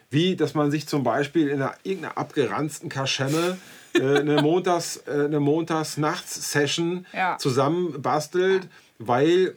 Wie, 0.09 0.35
dass 0.35 0.53
man 0.53 0.71
sich 0.71 0.87
zum 0.87 1.03
Beispiel 1.03 1.47
in 1.49 1.61
einer, 1.61 1.75
irgendeiner 1.83 2.17
abgeranzten 2.17 2.89
Kaschemme 2.89 3.57
äh, 3.93 4.19
eine 4.19 4.41
Montags, 4.41 5.01
äh, 5.07 5.25
eine 5.25 5.39
Montags-Nachts-Session 5.39 7.05
Ja. 7.13 7.37
zusammen 7.37 8.01
bastelt, 8.01 8.67
weil 8.99 9.53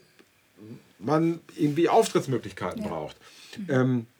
man 0.98 1.40
irgendwie 1.56 1.88
Auftrittsmöglichkeiten 1.88 2.82
braucht. 2.82 3.16
Ähm, 3.68 4.00
äh, 4.00 4.19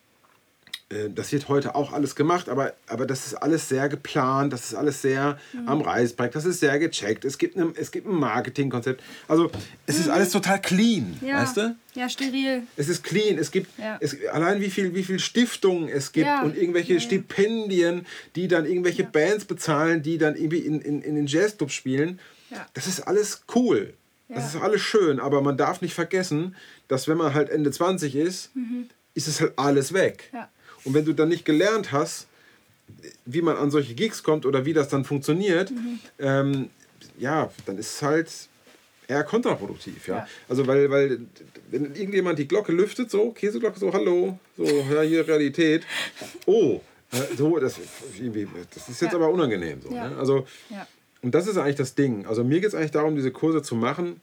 das 1.15 1.31
wird 1.31 1.49
heute 1.49 1.77
auch 1.77 1.93
alles 1.93 2.17
gemacht, 2.17 2.49
aber, 2.49 2.73
aber 2.89 3.07
das 3.07 3.27
ist 3.27 3.35
alles 3.35 3.69
sehr 3.69 3.89
geplant, 3.89 4.53
das 4.53 4.65
ist 4.65 4.75
alles 4.75 5.01
sehr 5.03 5.39
am 5.67 5.83
Reißbrett, 5.83 6.35
das 6.35 6.45
ist 6.45 6.59
sehr 6.59 6.79
gecheckt. 6.81 7.25
Es 7.25 7.39
gibt, 7.39 7.57
eine, 7.57 7.73
es 7.77 7.93
gibt 7.93 8.09
ein 8.09 8.15
Marketingkonzept. 8.17 9.01
Also 9.29 9.51
es 9.87 9.99
ist 10.01 10.09
alles 10.09 10.31
total 10.31 10.61
clean, 10.61 11.17
Ja. 11.21 11.43
weißt 11.43 11.57
du? 11.59 11.77
Ja, 11.95 12.09
steril. 12.09 12.65
Es 12.77 12.89
ist 12.89 13.05
clean. 13.05 13.39
Es 13.39 13.51
gibt 13.53 13.79
Ja. 13.79 13.99
es, 14.01 14.17
allein 14.33 14.61
wie 14.61 14.71
viel, 14.71 14.95
wie 14.95 15.05
viel 15.05 15.19
Stiftungen 15.21 15.89
es 15.89 16.11
gibt 16.13 16.27
Ja. 16.27 16.43
und 16.43 16.57
irgendwelche. 16.57 16.99
Stipendien, 17.01 18.05
die 18.37 18.49
dann 18.49 18.67
irgendwelche 18.67 19.05
Bands 19.05 19.45
bezahlen, 19.45 20.03
die 20.03 20.19
dann 20.19 20.35
irgendwie 20.37 20.59
in, 20.61 20.81
in, 20.81 21.03
in 21.03 21.15
den 21.15 21.27
Jazzclubs 21.27 21.73
spielen. 21.73 22.19
Das 22.75 22.87
ist 22.89 23.01
alles 23.01 23.43
cool. 23.55 23.95
Das 24.29 24.55
ist 24.55 24.61
alles 24.61 24.81
schön, 24.81 25.19
aber 25.21 25.41
man 25.41 25.57
darf 25.57 25.81
nicht 25.83 25.95
vergessen, 25.95 26.55
dass 26.89 27.07
wenn 27.09 27.17
man 27.17 27.35
halt 27.35 27.49
Ende 27.51 27.71
20 27.71 28.15
ist, 28.17 28.51
ist 29.15 29.27
es 29.29 29.41
halt 29.41 29.53
alles 29.57 29.93
weg. 29.93 30.29
Mhm. 30.33 30.39
Ja. 30.39 30.49
Und 30.85 30.95
wenn 30.95 31.05
du 31.05 31.13
dann 31.13 31.29
nicht 31.29 31.45
gelernt 31.45 31.93
hast, 31.93 32.27
wie 33.25 33.43
man 33.43 33.57
an 33.57 33.71
solche 33.71 33.95
Gigs 33.95 34.23
kommt 34.23 34.47
oder 34.47 34.65
wie 34.65 34.73
das 34.73 34.89
dann 34.89 35.05
funktioniert, 35.05 35.71
Mhm. 35.71 35.99
ähm, 36.19 36.71
ja, 37.19 37.51
dann 37.67 37.79
ist 37.79 37.95
es 37.97 38.03
halt 38.03 38.31
eher 39.07 39.25
kontraproduktiv, 39.25 40.07
ja. 40.09 40.17
Ja. 40.19 40.29
Also 40.49 40.67
weil, 40.67 40.91
weil 40.91 41.21
wenn 41.71 41.95
irgendjemand 41.95 42.39
die 42.39 42.47
Glocke 42.49 42.73
lüftet, 42.73 43.11
so, 43.11 43.31
Käseglocke, 43.33 43.79
so, 43.79 43.93
hallo, 43.93 44.39
so, 44.57 44.65
ja, 44.65 45.03
hier 45.03 45.27
Realität. 45.27 45.83
Oh, 46.47 46.81
äh, 47.13 47.17
so, 47.37 47.59
das, 47.59 47.77
das 48.75 48.89
ist 48.89 49.01
jetzt 49.03 49.13
Ja. 49.13 49.19
aber 49.19 49.31
unangenehm. 49.31 49.81
So, 49.83 49.93
Ja. 49.93 50.09
ne? 50.11 50.17
Also, 50.17 50.47
und 51.23 51.35
das 51.35 51.47
ist 51.47 51.57
eigentlich 51.59 51.77
das 51.77 51.95
Ding. 51.95 52.25
Also 52.27 52.45
mir 52.45 52.61
geht 52.61 52.69
es 52.69 52.75
eigentlich 52.75 52.93
darum, 52.93 53.15
diese 53.17 53.31
Kurse 53.31 53.63
zu 53.63 53.75
machen, 53.75 54.21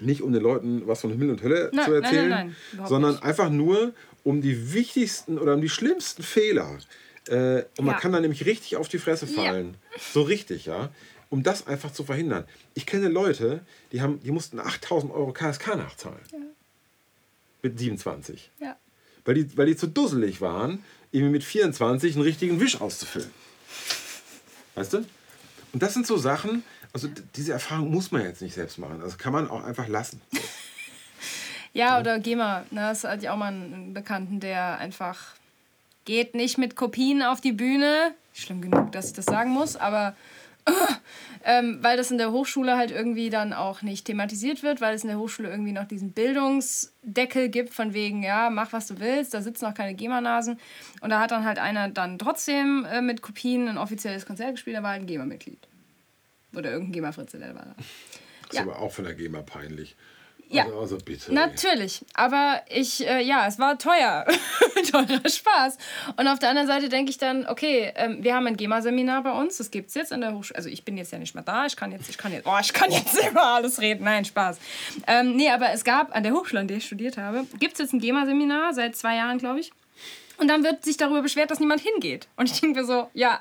nicht 0.00 0.22
um 0.22 0.32
den 0.32 0.42
Leuten 0.42 0.82
was 0.86 1.00
von 1.00 1.10
Himmel 1.10 1.30
und 1.30 1.42
Hölle 1.42 1.70
Nein, 1.72 1.84
zu 1.84 1.90
nein, 1.90 2.00
nein, 2.00 2.04
erzählen, 2.04 2.28
nein, 2.30 2.56
überhaupt 2.72 2.88
sondern 2.88 3.10
nicht. 3.12 3.24
einfach 3.24 3.50
nur 3.50 3.92
um 4.28 4.42
die 4.42 4.74
wichtigsten 4.74 5.38
oder 5.38 5.54
um 5.54 5.62
die 5.62 5.70
schlimmsten 5.70 6.22
Fehler. 6.22 6.78
Äh, 7.28 7.62
und 7.78 7.86
man 7.86 7.94
Ja. 7.94 8.00
kann 8.00 8.12
da 8.12 8.20
nämlich 8.20 8.44
richtig 8.44 8.76
auf 8.76 8.86
die 8.88 8.98
Fresse 8.98 9.26
fallen. 9.26 9.74
So 10.12 10.20
richtig, 10.20 10.66
ja. 10.66 10.90
Um 11.30 11.42
das 11.42 11.66
einfach 11.66 11.92
zu 11.92 12.04
verhindern. 12.04 12.44
Ich 12.74 12.84
kenne 12.84 13.08
Leute, 13.08 13.60
die, 13.92 14.02
haben, 14.02 14.20
die 14.22 14.30
mussten 14.30 14.60
8000 14.60 15.12
Euro 15.12 15.32
KSK 15.32 15.76
nachzahlen. 15.76 16.20
Mit 17.62 17.78
27. 17.78 18.50
Ja. 18.60 18.76
Weil 19.24 19.34
die, 19.34 19.56
weil 19.56 19.66
die 19.66 19.76
zu 19.76 19.86
dusselig 19.86 20.42
waren, 20.42 20.84
irgendwie 21.10 21.32
mit 21.32 21.44
24 21.44 22.14
einen 22.14 22.22
richtigen 22.24 22.60
Wisch 22.60 22.80
auszufüllen. 22.82 23.30
Weißt 24.74 24.92
du? 24.92 24.98
Und 25.72 25.82
das 25.82 25.94
sind 25.94 26.06
so 26.06 26.18
Sachen, 26.18 26.62
also 26.92 27.08
diese 27.36 27.52
Erfahrung 27.52 27.90
muss 27.90 28.10
man 28.10 28.22
jetzt 28.22 28.42
nicht 28.42 28.54
selbst 28.54 28.78
machen. 28.78 29.00
Das 29.00 29.16
kann 29.18 29.32
man 29.32 29.48
auch 29.48 29.64
einfach 29.64 29.88
lassen. 29.88 30.20
Ja, 31.72 32.00
oder 32.00 32.18
GEMA. 32.18 32.60
Ne? 32.70 32.80
Das 32.80 33.04
hatte 33.04 33.22
ich 33.22 33.28
auch 33.30 33.36
mal 33.36 33.48
einen 33.52 33.94
Bekannten, 33.94 34.40
der 34.40 34.78
einfach 34.78 35.34
geht 36.04 36.34
nicht 36.34 36.58
mit 36.58 36.74
Kopien 36.74 37.22
auf 37.22 37.40
die 37.40 37.52
Bühne. 37.52 38.14
Schlimm 38.32 38.62
genug, 38.62 38.92
dass 38.92 39.08
ich 39.08 39.12
das 39.12 39.26
sagen 39.26 39.50
muss, 39.50 39.76
aber 39.76 40.14
ähm, 41.44 41.78
weil 41.82 41.96
das 41.96 42.10
in 42.10 42.18
der 42.18 42.30
Hochschule 42.32 42.76
halt 42.76 42.90
irgendwie 42.90 43.30
dann 43.30 43.52
auch 43.52 43.82
nicht 43.82 44.06
thematisiert 44.06 44.62
wird, 44.62 44.80
weil 44.80 44.94
es 44.94 45.02
in 45.02 45.08
der 45.08 45.18
Hochschule 45.18 45.50
irgendwie 45.50 45.72
noch 45.72 45.86
diesen 45.86 46.12
Bildungsdeckel 46.12 47.48
gibt, 47.48 47.74
von 47.74 47.94
wegen, 47.94 48.22
ja, 48.22 48.50
mach 48.50 48.72
was 48.72 48.86
du 48.86 49.00
willst, 49.00 49.34
da 49.34 49.42
sitzen 49.42 49.66
auch 49.66 49.74
keine 49.74 49.94
GEMA-Nasen. 49.94 50.58
Und 51.00 51.10
da 51.10 51.20
hat 51.20 51.30
dann 51.30 51.44
halt 51.44 51.58
einer 51.58 51.88
dann 51.88 52.18
trotzdem 52.18 52.84
äh, 52.90 53.00
mit 53.00 53.22
Kopien 53.22 53.68
ein 53.68 53.78
offizielles 53.78 54.26
Konzert 54.26 54.52
gespielt, 54.52 54.76
da 54.76 54.82
war 54.82 54.90
halt 54.90 55.02
ein 55.02 55.06
GEMA-Mitglied. 55.06 55.58
Oder 56.54 56.70
irgendein 56.70 56.92
GEMA-Fritze, 56.92 57.38
der 57.38 57.54
war 57.54 57.64
da. 57.64 57.74
Das 58.48 58.56
Ja. 58.56 58.62
ist 58.62 58.68
aber 58.68 58.78
auch 58.78 58.92
von 58.92 59.04
der 59.04 59.14
GEMA 59.14 59.42
peinlich. 59.42 59.96
Ja. 60.50 60.64
Also, 60.64 60.78
also 60.78 60.98
bitte. 60.98 61.32
Natürlich, 61.32 62.04
aber 62.14 62.62
ich, 62.68 63.06
äh, 63.06 63.22
ja, 63.22 63.46
es 63.46 63.58
war 63.58 63.78
teuer. 63.78 64.24
Teurer 64.90 65.28
Spaß. 65.28 65.76
Und 66.16 66.26
auf 66.26 66.38
der 66.38 66.50
anderen 66.50 66.66
Seite 66.66 66.88
denke 66.88 67.10
ich 67.10 67.18
dann, 67.18 67.46
okay, 67.46 67.92
ähm, 67.96 68.22
wir 68.22 68.34
haben 68.34 68.46
ein 68.46 68.56
GEMA-Seminar 68.56 69.22
bei 69.24 69.32
uns, 69.32 69.58
das 69.58 69.70
gibt 69.70 69.88
es 69.88 69.94
jetzt 69.94 70.12
an 70.12 70.22
der 70.22 70.34
Hochschule. 70.34 70.56
Also 70.56 70.70
ich 70.70 70.84
bin 70.84 70.96
jetzt 70.96 71.12
ja 71.12 71.18
nicht 71.18 71.34
mehr 71.34 71.44
da, 71.44 71.66
ich 71.66 71.76
kann 71.76 71.92
jetzt, 71.92 72.08
ich 72.08 72.16
kann 72.16 72.32
jetzt, 72.32 72.46
oh, 72.46 72.56
ich 72.60 72.72
kann 72.72 72.90
jetzt 72.90 73.18
über 73.30 73.42
alles 73.42 73.80
reden. 73.80 74.04
Nein, 74.04 74.24
Spaß. 74.24 74.58
Ähm, 75.06 75.36
nee, 75.36 75.50
aber 75.50 75.70
es 75.72 75.84
gab 75.84 76.14
an 76.16 76.22
der 76.22 76.32
Hochschule, 76.32 76.60
an 76.60 76.68
der 76.68 76.78
ich 76.78 76.86
studiert 76.86 77.18
habe, 77.18 77.44
gibt 77.58 77.74
es 77.74 77.78
jetzt 77.80 77.92
ein 77.92 78.00
GEMA-Seminar, 78.00 78.72
seit 78.72 78.96
zwei 78.96 79.16
Jahren, 79.16 79.38
glaube 79.38 79.60
ich. 79.60 79.72
Und 80.38 80.48
dann 80.48 80.62
wird 80.62 80.84
sich 80.84 80.96
darüber 80.96 81.20
beschwert, 81.20 81.50
dass 81.50 81.60
niemand 81.60 81.82
hingeht. 81.82 82.28
Und 82.36 82.50
ich 82.50 82.60
denke 82.60 82.80
mir 82.80 82.86
so, 82.86 83.10
ja, 83.12 83.40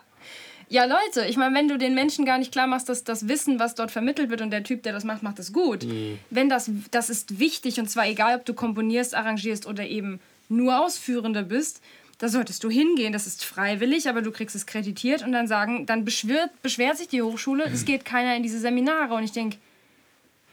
ja, 0.70 0.86
Leute, 0.86 1.26
ich 1.30 1.38
meine, 1.38 1.56
wenn 1.56 1.68
du 1.68 1.78
den 1.78 1.96
Menschen 1.96 2.26
gar 2.26 2.38
nicht 2.38 2.52
klar 2.52 2.68
machst, 2.68 2.90
dass 2.90 3.04
das 3.04 3.28
Wissen, 3.28 3.60
was 3.60 3.76
dort 3.76 3.92
vermittelt 3.92 4.30
wird 4.30 4.42
und 4.42 4.52
der 4.52 4.64
Typ, 4.64 4.84
der 4.84 4.94
das 4.94 5.04
macht, 5.04 5.24
macht 5.24 5.40
das 5.40 5.54
gut. 5.54 5.86
Wenn 6.30 6.50
das, 6.50 6.70
das 6.92 7.10
ist 7.10 7.40
wichtig 7.40 7.80
und 7.80 7.90
zwar 7.90 8.08
egal, 8.08 8.38
ob 8.38 8.46
du 8.46 8.54
komponierst, 8.54 9.16
arrangierst 9.16 9.66
oder 9.66 9.86
eben 9.86 10.20
nur 10.50 10.80
Ausführender 10.80 11.44
bist, 11.44 11.82
da 12.18 12.30
solltest 12.30 12.64
du 12.64 12.70
hingehen. 12.70 13.14
Das 13.14 13.28
ist 13.28 13.46
freiwillig, 13.46 14.10
aber 14.10 14.22
du 14.22 14.32
kriegst 14.32 14.56
es 14.56 14.66
kreditiert 14.66 15.24
und 15.24 15.32
dann 15.32 15.48
sagen, 15.48 15.86
dann 15.86 16.04
beschwert, 16.04 16.50
beschwert 16.62 16.98
sich 16.98 17.08
die 17.08 17.22
Hochschule, 17.22 17.66
es 17.66 17.86
geht 17.86 18.06
keiner 18.06 18.36
in 18.36 18.44
diese 18.44 18.60
Seminare. 18.60 19.14
Und 19.14 19.24
ich 19.24 19.32
denke, 19.32 19.58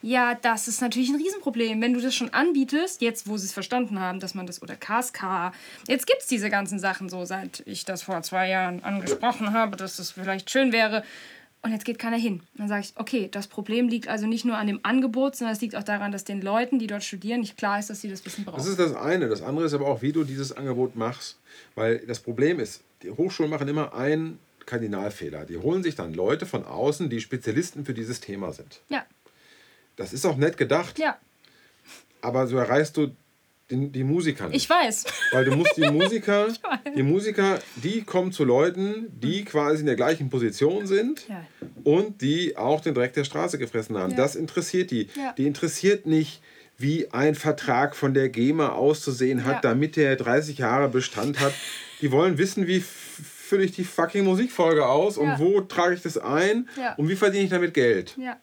ja, 0.04 0.34
das 0.34 0.68
ist 0.68 0.82
natürlich 0.82 1.08
ein 1.08 1.16
Riesenproblem. 1.16 1.80
Wenn 1.80 1.94
du 1.94 2.00
das 2.00 2.14
schon 2.14 2.28
anbietest, 2.28 3.00
jetzt 3.00 3.26
wo 3.26 3.38
sie 3.38 3.46
es 3.46 3.54
verstanden 3.54 4.00
haben, 4.00 4.20
dass 4.20 4.34
man 4.34 4.46
das, 4.46 4.60
oder 4.60 4.76
KSK, 4.76 5.52
jetzt 5.88 6.06
gibt 6.06 6.20
es 6.20 6.26
diese 6.26 6.50
ganzen 6.50 6.78
Sachen 6.78 7.08
so, 7.08 7.24
seit 7.24 7.62
ich 7.64 7.86
das 7.86 8.02
vor 8.02 8.20
zwei 8.20 8.50
Jahren 8.50 8.84
angesprochen 8.84 9.54
habe, 9.54 9.78
dass 9.78 9.96
das 9.96 10.10
vielleicht 10.10 10.50
schön 10.50 10.72
wäre. 10.72 11.04
Und 11.62 11.72
jetzt 11.72 11.86
geht 11.86 11.98
keiner 11.98 12.18
hin. 12.18 12.42
Dann 12.54 12.68
sage 12.68 12.82
ich, 12.82 12.92
okay, 12.96 13.30
das 13.32 13.46
Problem 13.46 13.88
liegt 13.88 14.08
also 14.08 14.26
nicht 14.26 14.44
nur 14.44 14.58
an 14.58 14.66
dem 14.66 14.80
Angebot, 14.82 15.36
sondern 15.36 15.54
es 15.54 15.62
liegt 15.62 15.74
auch 15.74 15.82
daran, 15.82 16.12
dass 16.12 16.24
den 16.24 16.42
Leuten, 16.42 16.78
die 16.78 16.86
dort 16.86 17.02
studieren, 17.02 17.40
nicht 17.40 17.56
klar 17.56 17.78
ist, 17.78 17.88
dass 17.88 18.02
sie 18.02 18.10
das 18.10 18.26
Wissen 18.26 18.44
brauchen. 18.44 18.58
Das 18.58 18.66
ist 18.66 18.78
das 18.78 18.94
eine. 18.94 19.28
Das 19.28 19.40
andere 19.40 19.64
ist 19.64 19.72
aber 19.72 19.86
auch, 19.86 20.02
wie 20.02 20.12
du 20.12 20.24
dieses 20.24 20.54
Angebot 20.54 20.96
machst. 20.96 21.38
Weil 21.76 22.00
das 22.00 22.20
Problem 22.20 22.60
ist, 22.60 22.82
die 23.02 23.10
Hochschulen 23.10 23.50
machen 23.50 23.68
immer 23.68 23.94
einen 23.94 24.38
Kardinalfehler. 24.66 25.46
Die 25.46 25.56
holen 25.56 25.82
sich 25.82 25.94
dann 25.94 26.12
Leute 26.12 26.44
von 26.44 26.64
außen, 26.64 27.08
die 27.08 27.22
Spezialisten 27.22 27.86
für 27.86 27.94
dieses 27.94 28.20
Thema 28.20 28.52
sind. 28.52 28.82
ja, 28.90 29.06
Das 29.96 30.12
ist 30.12 30.24
auch 30.26 30.36
nett 30.36 30.56
gedacht, 30.56 30.98
ja, 30.98 31.16
aber 32.20 32.46
so 32.46 32.56
erreichst 32.56 32.96
du 32.96 33.08
den, 33.70 33.92
die 33.92 34.04
Musiker 34.04 34.48
nicht. 34.48 34.56
ich 34.64 34.68
weiß. 34.70 35.04
Weil 35.32 35.44
du 35.46 35.56
musst 35.56 35.76
die 35.76 35.88
Musiker, 35.90 36.48
die 36.96 37.02
Musiker, 37.02 37.58
die 37.76 38.02
kommen 38.02 38.30
zu 38.32 38.44
Leuten, 38.44 39.06
die 39.20 39.44
quasi 39.44 39.80
in 39.80 39.86
der 39.86 39.96
gleichen 39.96 40.28
Position 40.30 40.86
sind 40.86 41.26
Ja. 41.28 41.46
und 41.82 42.20
die 42.20 42.56
auch 42.56 42.80
den 42.82 42.94
Dreck 42.94 43.14
der 43.14 43.24
Straße 43.24 43.56
gefressen 43.58 43.96
haben. 43.96 44.10
Ja. 44.10 44.16
Das 44.18 44.36
interessiert 44.36 44.90
die. 44.90 45.08
Ja. 45.16 45.32
Die 45.38 45.46
interessiert 45.46 46.04
nicht, 46.06 46.42
wie 46.76 47.10
ein 47.12 47.34
Vertrag 47.36 47.94
von 47.96 48.14
der 48.14 48.28
GEMA 48.28 48.70
auszusehen 48.70 49.44
hat, 49.44 49.64
damit 49.64 49.96
der 49.96 50.16
30 50.16 50.58
Jahre 50.58 50.88
Bestand 50.88 51.38
hat. 51.40 51.54
Die 52.02 52.10
wollen 52.10 52.36
wissen, 52.36 52.66
wie 52.66 52.80
fülle 52.80 53.64
ich 53.64 53.72
die 53.72 53.84
fucking 53.84 54.24
Musikfolge 54.24 54.84
aus 54.86 55.16
und 55.16 55.38
wo 55.38 55.60
trage 55.60 55.94
ich 55.94 56.02
das 56.02 56.18
ein 56.18 56.68
und 56.96 57.08
wie 57.08 57.14
verdiene 57.16 57.44
ich 57.44 57.50
damit 57.50 57.74
Geld. 57.74 58.16
Ja, 58.18 58.36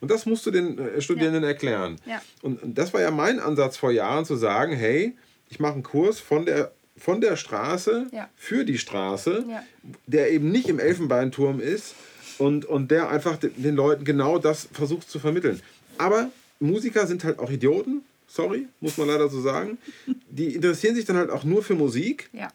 Und 0.00 0.10
das 0.10 0.26
musst 0.26 0.46
du 0.46 0.50
den 0.50 0.78
äh, 0.78 1.00
Studierenden 1.00 1.44
erklären. 1.44 1.96
Ja. 2.06 2.22
Und, 2.42 2.62
und 2.62 2.76
das 2.78 2.92
war 2.94 3.00
ja 3.00 3.10
mein 3.10 3.38
Ansatz 3.40 3.76
vor 3.76 3.90
Jahren, 3.90 4.24
zu 4.24 4.36
sagen, 4.36 4.72
hey, 4.74 5.14
ich 5.50 5.60
mache 5.60 5.74
einen 5.74 5.82
Kurs 5.82 6.20
von 6.20 6.46
der, 6.46 6.72
von 6.96 7.20
der 7.20 7.36
Straße 7.36 8.06
Ja. 8.12 8.28
für 8.36 8.64
die 8.64 8.78
Straße, 8.78 9.44
Ja. 9.48 9.62
der 10.06 10.30
eben 10.32 10.50
nicht 10.50 10.68
im 10.68 10.78
Elfenbeinturm 10.78 11.60
ist 11.60 11.94
und, 12.38 12.64
und 12.64 12.90
der 12.90 13.10
einfach 13.10 13.36
de- 13.36 13.50
den 13.54 13.76
Leuten 13.76 14.04
genau 14.04 14.38
das 14.38 14.68
versucht 14.72 15.10
zu 15.10 15.18
vermitteln. 15.18 15.60
Aber 15.98 16.30
Musiker 16.60 17.06
sind 17.06 17.24
halt 17.24 17.38
auch 17.38 17.50
Idioten, 17.50 18.02
sorry, 18.26 18.68
muss 18.80 18.96
man 18.96 19.08
leider 19.08 19.28
so 19.28 19.40
sagen. 19.40 19.76
Die 20.30 20.54
interessieren 20.54 20.94
sich 20.94 21.04
dann 21.04 21.16
halt 21.16 21.30
auch 21.30 21.44
nur 21.44 21.62
für 21.62 21.74
Musik 21.74 22.30
ja. 22.32 22.48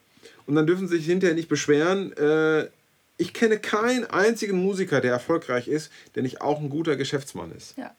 und 0.48 0.56
dann 0.56 0.66
dürfen 0.66 0.88
sie 0.88 0.98
sich 0.98 1.06
hinterher 1.06 1.36
nicht 1.36 1.50
beschweren. 1.50 2.12
Äh, 2.18 2.68
ich 3.18 3.34
kenne 3.34 3.58
keinen 3.60 4.06
einzigen 4.06 4.62
Musiker, 4.62 5.02
der 5.02 5.12
erfolgreich 5.12 5.68
ist, 5.68 5.92
der 6.16 6.24
nicht 6.24 6.42
auch 6.42 6.60
ein 6.60 6.70
guter 6.70 6.96
Geschäftsmann 6.96 7.52
ist. 7.52 7.78
Ja. 7.78 7.92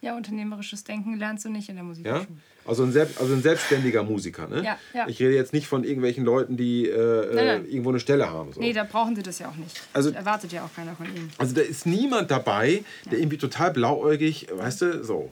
Ja, 0.00 0.16
unternehmerisches 0.16 0.82
Denken 0.82 1.16
lernst 1.16 1.44
du 1.44 1.48
nicht 1.48 1.68
in 1.68 1.76
der 1.76 1.84
Ja? 1.84 1.88
Musikschule. 1.88 2.26
Also, 2.64 2.82
ein 2.84 2.90
selbst, 2.92 3.20
also 3.20 3.34
ein 3.34 3.42
selbstständiger 3.42 4.02
Musiker. 4.02 4.48
Ne? 4.48 4.64
Ja, 4.64 4.78
ja. 4.94 5.06
Ich 5.08 5.20
rede 5.20 5.34
jetzt 5.34 5.52
nicht 5.52 5.68
von 5.68 5.84
irgendwelchen 5.84 6.24
Leuten, 6.24 6.56
die 6.56 6.88
äh, 6.88 7.34
Nein, 7.34 7.46
nein. 7.46 7.64
äh, 7.64 7.68
irgendwo 7.68 7.90
eine 7.90 8.00
Stelle 8.00 8.28
haben. 8.30 8.52
So. 8.52 8.60
Nee, 8.60 8.72
da 8.72 8.82
brauchen 8.82 9.14
sie 9.14 9.22
das 9.22 9.38
ja 9.38 9.48
auch 9.48 9.54
nicht. 9.56 9.80
Also- 9.92 10.10
das 10.10 10.18
erwartet 10.18 10.52
ja 10.52 10.64
auch 10.64 10.74
keiner 10.74 10.96
von 10.96 11.06
ihnen. 11.06 11.30
Also 11.38 11.54
da 11.54 11.60
ist 11.60 11.86
niemand 11.86 12.30
dabei, 12.32 12.82
der 13.10 13.18
irgendwie 13.20 13.38
total 13.38 13.70
blauäugig, 13.72 14.48
weißt 14.52 14.82
du, 14.82 15.04
so. 15.04 15.30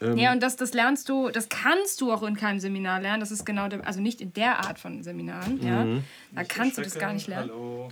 Ähm. 0.00 0.16
Ja, 0.16 0.32
und 0.32 0.42
das, 0.42 0.56
das 0.56 0.72
lernst 0.74 1.08
du, 1.10 1.28
das 1.30 1.48
kannst 1.50 2.00
du 2.00 2.10
auch 2.12 2.22
in 2.22 2.36
keinem 2.36 2.60
Seminar 2.60 3.00
lernen. 3.00 3.20
Das 3.20 3.30
ist 3.30 3.44
genau, 3.44 3.68
der, 3.68 3.86
also 3.86 4.00
nicht 4.00 4.20
in 4.22 4.32
der 4.34 4.60
Art 4.60 4.78
von 4.78 5.02
Seminaren. 5.02 5.62
Ja. 5.62 5.84
Mhm. 5.84 6.04
Da 6.32 6.44
kannst 6.44 6.76
du 6.78 6.82
das 6.82 6.98
gar 6.98 7.12
nicht 7.12 7.28
lernen. 7.28 7.50
Hallo. 7.50 7.88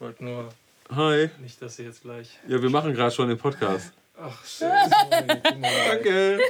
Ich 0.00 0.02
wollte 0.06 0.24
nur 0.24 0.48
Hi. 0.96 1.28
nicht, 1.42 1.60
dass 1.60 1.76
Sie 1.76 1.82
jetzt 1.82 2.00
gleich. 2.00 2.30
Ja, 2.48 2.62
wir 2.62 2.70
machen 2.70 2.94
gerade 2.94 3.14
schon 3.14 3.28
den 3.28 3.36
Podcast. 3.36 3.92
Ach, 4.18 4.46
shit, 4.46 4.66
leid. 5.10 5.42
Danke. 5.90 6.40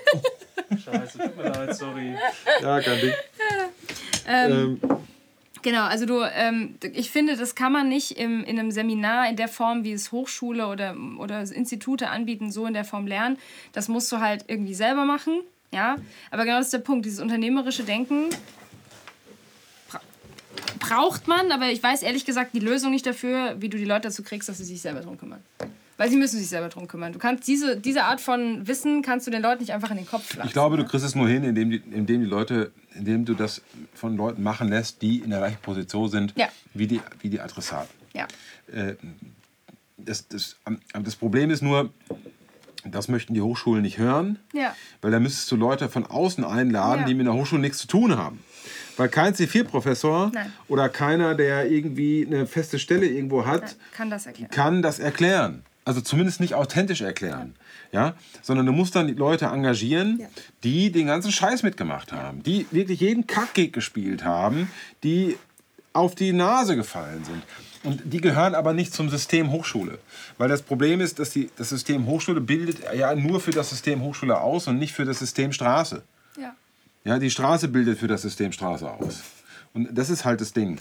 Scheiße, 0.84 1.18
tut 1.18 1.36
mir 1.36 1.48
leid, 1.48 1.74
sorry. 1.76 2.14
Ja, 2.62 2.80
kein 2.80 3.00
Ding. 3.00 3.12
Ähm, 4.28 4.80
Genau, 5.62 5.82
also 5.82 6.06
du, 6.06 6.22
ähm, 6.22 6.76
ich 6.92 7.10
finde, 7.10 7.36
das 7.36 7.56
kann 7.56 7.72
man 7.72 7.88
nicht 7.88 8.12
im, 8.12 8.44
in 8.44 8.56
einem 8.56 8.70
Seminar 8.70 9.28
in 9.28 9.34
der 9.34 9.48
Form, 9.48 9.82
wie 9.82 9.92
es 9.92 10.12
Hochschule 10.12 10.68
oder, 10.68 10.94
oder 11.18 11.40
Institute 11.40 12.08
anbieten, 12.08 12.52
so 12.52 12.66
in 12.66 12.72
der 12.72 12.84
Form 12.84 13.08
lernen. 13.08 13.36
Das 13.72 13.88
musst 13.88 14.12
du 14.12 14.20
halt 14.20 14.44
irgendwie 14.46 14.74
selber 14.74 15.04
machen. 15.04 15.42
Ja, 15.72 15.96
aber 16.30 16.44
genau 16.44 16.58
das 16.58 16.66
ist 16.66 16.72
der 16.74 16.78
Punkt. 16.78 17.04
Dieses 17.04 17.18
unternehmerische 17.18 17.82
Denken 17.82 18.26
braucht 20.90 21.28
man, 21.28 21.52
aber 21.52 21.70
ich 21.70 21.82
weiß 21.82 22.02
ehrlich 22.02 22.24
gesagt 22.24 22.54
die 22.54 22.60
Lösung 22.60 22.90
nicht 22.90 23.06
dafür, 23.06 23.56
wie 23.58 23.68
du 23.68 23.78
die 23.78 23.84
Leute 23.84 24.08
dazu 24.08 24.22
kriegst, 24.22 24.48
dass 24.48 24.58
sie 24.58 24.64
sich 24.64 24.80
selber 24.80 25.00
drum 25.00 25.16
kümmern. 25.18 25.40
Weil 25.96 26.08
sie 26.10 26.16
müssen 26.16 26.38
sich 26.38 26.48
selber 26.48 26.68
drum 26.70 26.88
kümmern. 26.88 27.12
Du 27.12 27.18
kannst 27.18 27.46
diese, 27.46 27.76
diese 27.76 28.04
Art 28.04 28.20
von 28.22 28.66
Wissen 28.66 29.02
kannst 29.02 29.26
du 29.26 29.30
den 29.30 29.42
Leuten 29.42 29.60
nicht 29.60 29.72
einfach 29.72 29.90
in 29.90 29.98
den 29.98 30.06
Kopf 30.06 30.24
pflanzen. 30.26 30.48
ich 30.48 30.52
glaube, 30.54 30.76
du 30.78 30.82
ne? 30.82 30.88
kriegst 30.88 31.04
es 31.04 31.14
nur 31.14 31.28
hin, 31.28 31.44
indem 31.44 31.70
die, 31.70 31.76
indem 31.92 32.22
die 32.22 32.26
Leute, 32.26 32.72
indem 32.94 33.24
du 33.26 33.34
das 33.34 33.60
von 33.94 34.16
Leuten 34.16 34.42
machen 34.42 34.68
lässt, 34.68 35.02
die 35.02 35.18
in 35.18 35.30
der 35.30 35.40
gleichen 35.40 35.60
Position 35.60 36.08
sind 36.08 36.32
Ja. 36.36 36.48
wie, 36.72 36.86
die, 36.86 37.00
wie 37.20 37.28
die 37.28 37.40
Adressaten. 37.40 37.90
Ja, 38.14 38.26
Äh, 38.72 38.94
das, 39.98 40.26
das, 40.28 40.56
das 40.94 41.16
Problem 41.16 41.50
ist 41.50 41.60
nur, 41.62 41.92
das 42.84 43.08
möchten 43.08 43.34
die 43.34 43.40
Hochschulen 43.42 43.82
nicht 43.82 43.98
hören, 43.98 44.38
Ja. 44.52 44.74
weil 45.02 45.10
da 45.10 45.20
müsstest 45.20 45.50
du 45.52 45.56
Leute 45.56 45.88
von 45.88 46.06
außen 46.06 46.44
einladen, 46.44 47.02
Ja. 47.02 47.06
die 47.06 47.14
mit 47.14 47.26
der 47.26 47.34
Hochschule 47.34 47.60
nichts 47.60 47.78
zu 47.78 47.86
tun 47.86 48.16
haben. 48.16 48.42
Weil 48.96 49.08
kein 49.08 49.34
C4-Professor 49.34 50.30
Nein. 50.34 50.52
oder 50.68 50.88
keiner, 50.88 51.34
der 51.34 51.70
irgendwie 51.70 52.26
eine 52.26 52.46
feste 52.46 52.78
Stelle 52.78 53.06
irgendwo 53.06 53.46
hat, 53.46 53.76
kann 53.96 54.10
das 54.10 54.26
erklären. 54.26 54.50
kann 54.50 54.82
das 54.82 54.98
erklären. 54.98 55.62
Also 55.86 56.02
zumindest 56.02 56.40
nicht 56.40 56.54
authentisch 56.54 57.00
erklären. 57.00 57.54
Ja. 57.92 58.14
Sondern 58.42 58.66
du 58.66 58.72
musst 58.72 58.94
dann 58.94 59.06
die 59.08 59.14
Leute 59.14 59.46
engagieren, 59.46 60.18
Ja. 60.20 60.26
die 60.62 60.92
den 60.92 61.06
ganzen 61.06 61.32
Scheiß 61.32 61.62
mitgemacht 61.62 62.12
haben. 62.12 62.42
Die 62.42 62.66
wirklich 62.70 63.00
jeden 63.00 63.26
Kackgig 63.26 63.72
gespielt 63.72 64.24
haben, 64.24 64.70
die 65.02 65.36
auf 65.92 66.14
die 66.14 66.32
Nase 66.32 66.76
gefallen 66.76 67.24
sind. 67.24 67.42
Und 67.82 68.02
die 68.12 68.20
gehören 68.20 68.54
aber 68.54 68.72
nicht 68.74 68.92
zum 68.92 69.08
System 69.08 69.50
Hochschule. 69.52 69.98
Weil 70.36 70.48
das 70.48 70.60
Problem 70.62 71.00
ist, 71.00 71.18
dass 71.18 71.30
die, 71.30 71.48
das 71.56 71.70
System 71.70 72.06
Hochschule 72.06 72.40
bildet 72.40 72.78
ja 72.94 73.14
nur 73.14 73.40
für 73.40 73.52
das 73.52 73.70
System 73.70 74.02
Hochschule 74.02 74.38
aus 74.40 74.68
und 74.68 74.78
nicht 74.78 74.92
für 74.92 75.04
das 75.06 75.18
System 75.18 75.52
Straße. 75.52 76.02
Ja. 76.38 76.54
Ja, 77.04 77.18
die 77.18 77.30
Straße 77.30 77.68
bildet 77.68 77.98
für 77.98 78.06
das 78.08 78.22
System 78.22 78.52
Straße 78.52 78.88
aus. 78.90 79.20
Und 79.72 79.88
das 79.96 80.10
ist 80.10 80.24
halt 80.26 80.40
das 80.42 80.52
Ding. 80.52 80.78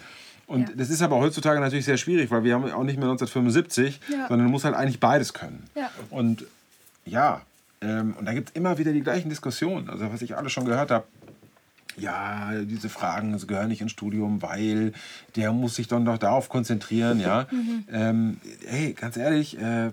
Und 0.47 0.67
Ja. 0.69 0.75
das 0.75 0.89
ist 0.89 1.01
aber 1.01 1.17
heutzutage 1.17 1.59
natürlich 1.61 1.85
sehr 1.85 1.97
schwierig, 1.97 2.31
weil 2.31 2.43
wir 2.43 2.53
haben 2.55 2.69
auch 2.71 2.83
nicht 2.83 2.97
mehr 2.97 3.07
1975, 3.07 4.01
Ja. 4.11 4.27
sondern 4.27 4.47
du 4.47 4.51
musst 4.51 4.65
halt 4.65 4.75
eigentlich 4.75 4.99
beides 4.99 5.33
können. 5.33 5.63
Ja. 5.75 5.89
Und 6.09 6.43
ja, 7.05 7.41
ähm, 7.81 8.13
und 8.19 8.25
da 8.25 8.33
gibt 8.33 8.49
es 8.49 8.55
immer 8.55 8.77
wieder 8.77 8.91
die 8.91 9.01
gleichen 9.01 9.29
Diskussionen. 9.29 9.89
Also 9.89 10.11
was 10.11 10.21
ich 10.21 10.35
alles 10.35 10.51
schon 10.51 10.65
gehört 10.65 10.91
habe, 10.91 11.05
ja, 11.99 12.51
diese 12.63 12.89
Fragen 12.89 13.37
sie 13.37 13.47
gehören 13.47 13.69
nicht 13.69 13.81
ins 13.81 13.91
Studium, 13.91 14.41
weil 14.41 14.93
der 15.35 15.51
muss 15.51 15.75
sich 15.75 15.87
dann 15.87 16.05
doch 16.05 16.17
darauf 16.17 16.49
konzentrieren, 16.49 17.19
ja. 17.19 17.47
Ähm, 17.91 18.37
hey, 18.65 18.93
ganz 18.93 19.17
ehrlich, 19.17 19.59
äh, 19.59 19.91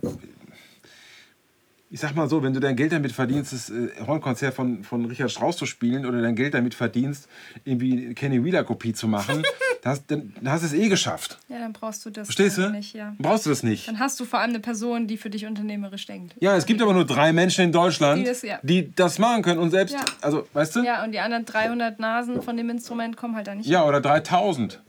ich 1.88 2.00
sag 2.00 2.14
mal 2.16 2.28
so, 2.28 2.42
wenn 2.42 2.52
du 2.52 2.60
dein 2.60 2.76
Geld 2.76 2.92
damit 2.92 3.12
verdienst, 3.12 3.52
das 3.52 3.70
äh, 3.70 3.88
Hornkonzert 4.06 4.54
von, 4.54 4.82
von 4.82 5.04
Richard 5.04 5.30
Strauss 5.30 5.56
zu 5.56 5.66
spielen 5.66 6.04
oder 6.04 6.20
dein 6.20 6.34
Geld 6.34 6.54
damit 6.54 6.74
verdienst, 6.74 7.28
irgendwie 7.64 8.06
eine 8.06 8.14
Kenny 8.14 8.44
Wheeler-Kopie 8.44 8.92
zu 8.92 9.06
machen, 9.06 9.42
hast, 9.86 10.04
dann, 10.10 10.32
hast 10.44 10.62
du 10.62 10.66
es 10.66 10.72
eh 10.72 10.88
geschafft. 10.88 11.38
Ja, 11.48 11.58
dann 11.58 11.72
brauchst 11.72 12.04
du 12.04 12.10
das 12.10 12.26
Verstehst 12.28 12.58
du? 12.58 12.68
nicht, 12.70 12.94
ja. 12.94 13.06
Dann 13.06 13.16
brauchst 13.18 13.46
du 13.46 13.50
das 13.50 13.62
nicht. 13.62 13.88
Dann 13.88 13.98
hast 13.98 14.18
du 14.20 14.24
vor 14.24 14.40
allem 14.40 14.50
eine 14.50 14.60
Person, 14.60 15.06
die 15.06 15.16
für 15.16 15.30
dich 15.30 15.46
unternehmerisch 15.46 16.06
denkt. 16.06 16.34
Ja, 16.40 16.56
es 16.56 16.66
gibt 16.66 16.82
aber 16.82 16.92
nur 16.92 17.04
drei 17.06 17.32
Menschen 17.32 17.64
in 17.64 17.72
Deutschland, 17.72 18.18
Die 18.18 18.24
die 18.62 18.90
das- 18.94 18.96
das, 19.14 19.18
ja. 19.18 19.22
machen 19.26 19.42
können 19.42 19.60
und 19.60 19.70
selbst, 19.70 19.94
Ja. 19.94 20.00
also, 20.20 20.46
weißt 20.52 20.76
du? 20.76 20.82
Ja, 20.84 21.04
und 21.04 21.12
die 21.12 21.20
anderen 21.20 21.44
300 21.44 21.98
Nasen 22.00 22.42
von 22.42 22.56
dem 22.56 22.68
Instrument 22.70 23.16
kommen 23.16 23.36
halt 23.36 23.46
da 23.46 23.54
nicht. 23.54 23.68
Ja, 23.68 23.84
oder 23.84 24.00
3000. 24.00 24.80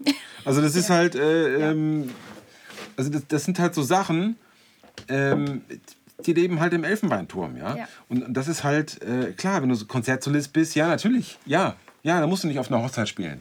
Also 0.44 0.62
das 0.62 0.76
ist 0.76 0.88
halt, 0.88 1.14
äh, 1.14 1.70
ähm, 1.70 2.10
also 2.96 3.10
das, 3.10 3.26
das 3.28 3.44
sind 3.44 3.58
halt 3.58 3.74
so 3.74 3.82
Sachen, 3.82 4.36
ähm, 5.08 5.62
die 6.24 6.32
leben 6.32 6.60
halt 6.60 6.72
im 6.72 6.84
Elfenbeinturm, 6.84 7.56
ja. 7.56 7.86
Und, 8.08 8.24
und 8.24 8.32
das 8.34 8.48
ist 8.48 8.64
halt, 8.64 9.02
äh, 9.02 9.32
klar, 9.32 9.60
wenn 9.60 9.68
du 9.68 9.74
so 9.74 9.84
Konzertsolist 9.86 10.52
bist, 10.52 10.74
ja, 10.74 10.88
natürlich, 10.88 11.38
ja. 11.44 11.74
Ja, 12.02 12.20
da 12.20 12.26
musst 12.26 12.44
du 12.44 12.48
nicht 12.48 12.58
auf 12.58 12.70
einer 12.72 12.82
Hochzeit 12.82 13.08
spielen. 13.08 13.40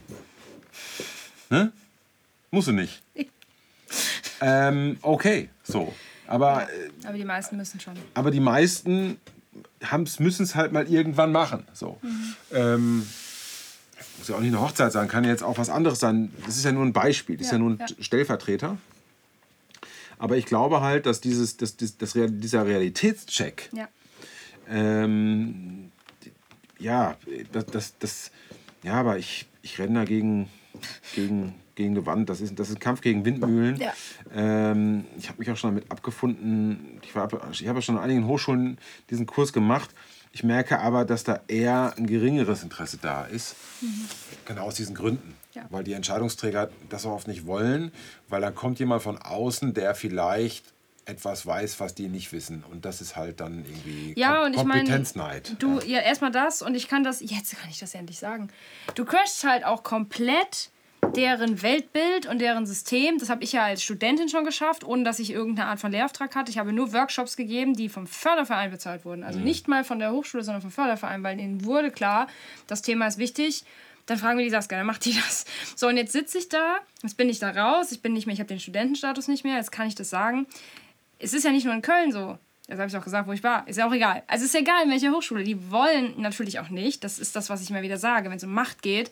Ne? 1.50 1.72
Musst 2.52 2.68
du 2.68 2.72
nicht. 2.74 3.02
ähm, 4.42 4.98
okay, 5.02 5.50
so. 5.64 5.94
Aber, 6.28 6.64
äh, 6.70 6.90
Aber 7.08 7.18
die 7.18 7.24
meisten 7.26 7.56
müssen 7.58 7.80
schon. 7.80 7.94
aber 8.14 8.32
die 8.32 8.40
meisten 8.42 9.18
müssen 10.20 10.44
es 10.44 10.56
halt 10.56 10.72
mal 10.74 10.88
irgendwann 10.88 11.32
machen. 11.32 11.66
So. 11.74 12.00
Ähm, 12.52 13.08
muss 14.18 14.28
ja 14.28 14.36
auch 14.36 14.40
nicht 14.42 14.50
eine 14.54 14.62
Hochzeit 14.62 14.92
sein, 14.92 15.08
kann 15.08 15.24
ja 15.24 15.30
jetzt 15.30 15.44
auch 15.44 15.58
was 15.58 15.70
anderes 15.70 16.00
sein. 16.00 16.34
Das 16.46 16.58
ist 16.58 16.66
ja 16.66 16.72
nur 16.72 16.84
ein 16.86 16.94
Beispiel, 16.94 17.38
das 17.38 17.48
ist 17.48 17.52
ja 17.52 17.58
Ja, 17.58 17.64
nur 17.64 17.72
ein 17.72 17.80
ja. 17.80 17.86
Stellvertreter. 18.04 18.78
Aber 20.20 20.36
ich 20.36 20.46
glaube 20.46 20.82
halt, 20.82 21.06
dass 21.06 21.22
dieses, 21.22 21.58
das, 21.58 21.78
das, 21.78 21.98
das, 21.98 22.14
dieser 22.14 22.66
Realitätscheck, 22.66 23.70
Ja. 23.72 23.88
ähm, 24.68 25.92
ja, 26.80 27.16
das, 27.52 27.66
das, 27.68 27.94
das, 28.00 28.32
ja, 28.84 28.94
aber 28.96 29.18
ich, 29.18 29.46
ich 29.62 29.80
renne 29.80 30.00
da 30.00 30.06
gegen, 31.16 31.56
gegen, 31.76 31.92
eine 31.92 32.06
Wand. 32.06 32.30
Das 32.30 32.42
ist, 32.42 32.58
das 32.60 32.70
ist 32.70 32.76
ein 32.76 32.80
Kampf 32.80 33.02
gegen 33.02 33.26
Windmühlen. 33.26 33.78
Ja. 33.78 33.94
Ähm, 34.34 35.06
ich 35.18 35.30
habe 35.30 35.40
mich 35.40 35.50
auch 35.52 35.58
schon 35.58 35.72
damit 35.72 35.92
abgefunden. 35.92 37.00
Ich, 37.04 37.16
war, 37.16 37.30
ich 37.52 37.68
habe 37.68 37.80
ja 37.80 37.82
schon 37.82 37.98
an 37.98 38.04
einigen 38.04 38.28
Hochschulen 38.28 38.78
diesen 39.10 39.26
Kurs 39.26 39.54
gemacht. 39.54 39.94
Ich 40.32 40.44
merke 40.44 40.80
aber, 40.80 41.06
dass 41.06 41.24
da 41.24 41.42
eher 41.48 41.94
ein 41.98 42.06
geringeres 42.06 42.64
Interesse 42.64 42.98
da 43.02 43.26
ist. 43.26 43.56
Genau 44.46 44.64
aus 44.64 44.76
diesen 44.76 44.94
Gründen. 44.94 45.36
Ja. 45.54 45.66
Weil 45.72 45.84
die 45.84 45.94
Entscheidungsträger 45.94 46.70
das 46.90 47.06
auch 47.06 47.14
oft 47.14 47.28
nicht 47.28 47.48
wollen, 47.48 47.92
weil 48.30 48.42
dann 48.42 48.54
kommt 48.54 48.78
jemand 48.78 49.02
von 49.02 49.18
außen, 49.18 49.74
der 49.74 49.96
vielleicht 49.96 50.74
etwas 51.08 51.46
weiß, 51.46 51.80
was 51.80 51.96
die 51.96 52.10
nicht 52.10 52.32
wissen. 52.34 52.64
Und 52.70 52.86
das 52.86 53.02
ist 53.02 53.16
halt 53.16 53.40
dann 53.40 53.66
irgendwie 53.66 54.14
Ja, 54.18 54.38
Kom 54.38 54.46
und 54.48 54.54
ich 54.56 54.64
meine, 54.64 54.82
Kompetenzneid. 54.82 55.56
du, 55.60 55.80
ja, 55.80 56.00
erstmal 56.00 56.32
das 56.32 56.62
und 56.62 56.76
ich 56.76 56.88
kann 56.88 57.04
das, 57.04 57.22
jetzt 57.22 57.58
kann 57.58 57.70
ich 57.70 57.80
das 57.80 57.96
endlich 57.96 58.20
sagen. 58.20 58.50
Du 58.96 59.06
crashst 59.06 59.44
halt 59.44 59.64
auch 59.64 59.84
komplett 59.84 60.70
deren 61.16 61.62
Weltbild 61.62 62.26
und 62.26 62.40
deren 62.40 62.66
System. 62.66 63.18
Das 63.20 63.30
habe 63.30 63.44
ich 63.44 63.54
ja 63.54 63.64
als 63.64 63.82
Studentin 63.84 64.28
schon 64.28 64.44
geschafft, 64.44 64.84
ohne 64.84 65.04
dass 65.04 65.20
ich 65.20 65.32
irgendeine 65.32 65.70
Art 65.70 65.80
von 65.80 65.92
Lehrauftrag 65.92 66.36
hatte. 66.36 66.52
Ich 66.52 66.58
habe 66.58 66.74
nur 66.74 66.92
Workshops 66.92 67.38
gegeben, 67.38 67.74
die 67.76 67.88
vom 67.88 68.08
Förderverein 68.08 68.72
bezahlt 68.72 69.06
wurden. 69.06 69.24
Also 69.24 69.40
nicht 69.40 69.68
mal 69.68 69.84
von 69.84 70.00
der 70.00 70.12
Hochschule, 70.12 70.44
sondern 70.44 70.62
vom 70.62 70.72
Förderverein, 70.72 71.24
weil 71.24 71.40
ihnen 71.40 71.64
wurde 71.64 71.92
klar, 71.92 72.28
das 72.68 72.82
Thema 72.82 73.08
ist 73.08 73.18
wichtig. 73.18 73.64
Dann 74.08 74.18
fragen 74.18 74.38
wir 74.38 74.46
die 74.46 74.52
Saskia, 74.52 74.78
dann 74.78 74.88
macht 74.88 75.06
die 75.06 75.14
das. 75.28 75.46
So, 75.76 75.88
und 75.88 75.98
jetzt 75.98 76.12
sitze 76.12 76.38
ich 76.38 76.50
da, 76.50 76.78
jetzt 77.04 77.16
bin 77.16 77.30
ich 77.30 77.40
da 77.40 77.52
raus, 77.52 77.92
ich 77.92 78.02
bin 78.02 78.14
nicht 78.14 78.26
mehr, 78.26 78.34
ich 78.34 78.40
habe 78.40 78.48
den 78.48 78.60
Studentenstatus 78.60 79.28
nicht 79.28 79.44
mehr, 79.44 79.56
jetzt 79.58 79.72
kann 79.72 79.88
ich 79.88 79.96
das 79.96 80.10
sagen 80.10 80.46
es 81.20 81.34
ist 81.34 81.44
ja 81.44 81.52
nicht 81.52 81.66
nur 81.66 81.74
in 81.74 81.82
Köln 81.82 82.12
so. 82.12 82.38
Das 82.68 82.80
habe 82.80 82.90
ich 82.90 82.98
auch 82.98 83.04
gesagt, 83.04 83.28
wo 83.28 83.32
ich 83.32 83.44
war. 83.44 83.66
Ist 83.68 83.78
ja 83.78 83.88
auch 83.88 83.94
egal. 83.94 84.24
Also 84.28 84.44
ist 84.46 84.54
ja 84.54 84.60
egal, 84.60 84.84
in 84.84 84.90
welcher 84.90 85.12
Hochschule. 85.12 85.44
Die 85.44 85.72
wollen 85.72 86.16
natürlich 86.18 86.60
auch 86.60 86.70
nicht, 86.70 87.04
das 87.04 87.18
ist 87.18 87.36
das, 87.36 87.50
was 87.50 87.62
ich 87.62 87.70
immer 87.70 87.82
wieder 87.82 87.98
sage, 87.98 88.30
wenn 88.30 88.38
es 88.38 88.44
um 88.44 88.54
Macht 88.54 88.82
geht, 88.82 89.10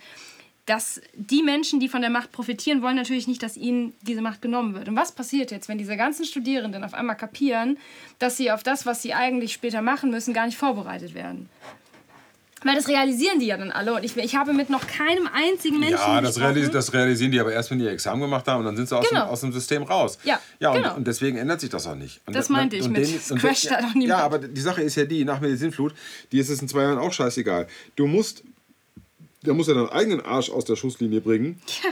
dass 0.65 0.99
die 1.13 1.43
Menschen, 1.43 1.79
die 1.79 1.87
von 1.87 2.01
der 2.01 2.09
Macht 2.09 2.31
profitieren, 2.31 2.81
wollen 2.81 2.95
natürlich 2.95 3.27
nicht, 3.27 3.43
dass 3.43 3.55
ihnen 3.55 3.93
diese 4.01 4.21
Macht 4.21 4.41
genommen 4.41 4.73
wird. 4.73 4.89
Und 4.89 4.95
was 4.95 5.11
passiert 5.11 5.51
jetzt, 5.51 5.69
wenn 5.69 5.77
diese 5.77 5.95
ganzen 5.95 6.25
Studierenden 6.25 6.83
auf 6.83 6.95
einmal 6.95 7.15
kapieren, 7.15 7.77
dass 8.19 8.35
sie 8.35 8.51
auf 8.51 8.63
das, 8.63 8.85
was 8.85 9.01
sie 9.01 9.13
eigentlich 9.13 9.53
später 9.53 9.81
machen 9.81 10.09
müssen, 10.09 10.33
gar 10.33 10.47
nicht 10.47 10.57
vorbereitet 10.57 11.13
werden? 11.13 11.49
Weil 12.65 12.75
das 12.75 12.87
realisieren 12.87 13.39
die 13.39 13.45
ja 13.45 13.57
dann 13.57 13.69
alle. 13.69 13.93
Und 13.93 14.03
ich, 14.03 14.17
ich 14.17 14.35
habe 14.35 14.51
mit 14.51 14.71
noch 14.71 14.87
keinem 14.87 15.29
einzigen 15.31 15.79
Menschen 15.79 15.97
Ja, 15.99 16.19
das, 16.19 16.39
realis 16.39 16.71
das 16.71 16.93
realisieren 16.93 17.31
die 17.31 17.39
aber 17.39 17.53
erst, 17.53 17.69
wenn 17.69 17.77
die 17.77 17.85
ihr 17.85 17.91
Examen 17.91 18.19
gemacht 18.21 18.47
haben 18.47 18.61
und 18.61 18.65
dann 18.65 18.75
sind 18.75 18.89
sie 18.89 18.97
aus, 18.97 19.07
Genau. 19.07 19.25
dem, 19.25 19.29
aus 19.29 19.41
dem 19.41 19.53
System 19.53 19.83
raus. 19.83 20.17
Ja, 20.23 20.39
ja 20.59 20.71
und, 20.71 20.77
genau. 20.81 20.95
und 20.95 21.05
deswegen 21.05 21.37
ändert 21.37 21.61
sich 21.61 21.69
das 21.69 21.85
auch 21.85 21.93
nicht. 21.95 22.21
Und 22.25 22.35
Das 22.35 22.47
da- 22.47 22.53
meinte 22.53 22.75
ich 22.75 22.89
mit, 22.89 23.03
es 23.03 23.29
und 23.31 23.37
crasht 23.39 23.65
ja, 23.65 23.75
halt 23.75 23.85
auch 23.85 23.93
niemand. 23.93 24.09
Ja, 24.09 24.17
aber 24.25 24.39
die 24.39 24.61
Sache 24.61 24.81
ist 24.81 24.95
ja 24.95 25.05
die, 25.05 25.23
nach 25.25 25.41
Medizinflut, 25.41 25.93
die 26.31 26.39
ist 26.39 26.49
es 26.49 26.59
in 26.59 26.67
zwei 26.67 26.81
Jahren 26.81 26.97
auch 26.97 27.13
scheißegal. 27.13 27.67
Du 27.95 28.07
musst, 28.07 28.43
der 29.45 29.53
muss 29.53 29.67
ja 29.67 29.75
deinen 29.75 29.89
eigenen 29.89 30.21
Arsch 30.25 30.49
aus 30.49 30.65
der 30.65 30.75
Schusslinie 30.75 31.21
bringen. 31.21 31.61
Ja. 31.83 31.91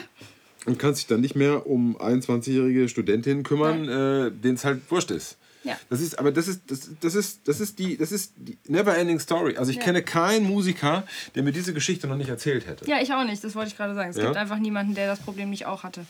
Und 0.65 0.79
kannst 0.79 1.01
dich 1.01 1.07
dann 1.07 1.21
nicht 1.21 1.35
mehr 1.35 1.67
um 1.67 1.97
21-jährige 1.97 2.89
Studentinnen 2.89 3.43
kümmern, 3.43 3.83
äh, 3.87 4.31
denen 4.31 4.55
es 4.55 4.65
halt 4.65 4.81
wurscht 4.89 5.11
ist. 5.11 5.37
Ja. 5.63 5.77
Das 5.89 6.01
ist, 6.01 6.19
aber 6.19 6.31
das 6.31 6.47
ist, 6.47 6.61
das, 6.67 6.89
das 6.99 7.15
ist, 7.15 7.47
das 7.47 7.59
ist 7.59 7.79
die, 7.79 7.97
das 7.97 8.11
ist 8.11 8.33
die 8.35 8.57
never 8.67 8.97
ending 8.97 9.19
story. 9.19 9.55
Also 9.57 9.71
ich 9.71 9.77
Ja. 9.77 9.83
kenne 9.83 10.03
keinen 10.03 10.45
Musiker, 10.45 11.03
der 11.35 11.43
mir 11.43 11.51
diese 11.53 11.73
Geschichte 11.73 12.07
noch 12.07 12.17
nicht 12.17 12.29
erzählt 12.29 12.67
hätte. 12.67 12.85
Ja, 12.89 13.01
ich 13.01 13.13
auch 13.13 13.23
nicht, 13.23 13.43
das 13.43 13.55
wollte 13.55 13.69
ich 13.69 13.77
gerade 13.77 13.95
sagen. 13.95 14.09
Es 14.09 14.17
Ja. 14.17 14.23
gibt 14.25 14.37
einfach 14.37 14.57
niemanden, 14.59 14.93
der 14.95 15.07
das 15.07 15.19
Problem 15.19 15.49
nicht 15.49 15.65
auch 15.65 15.83
hatte. 15.83 16.05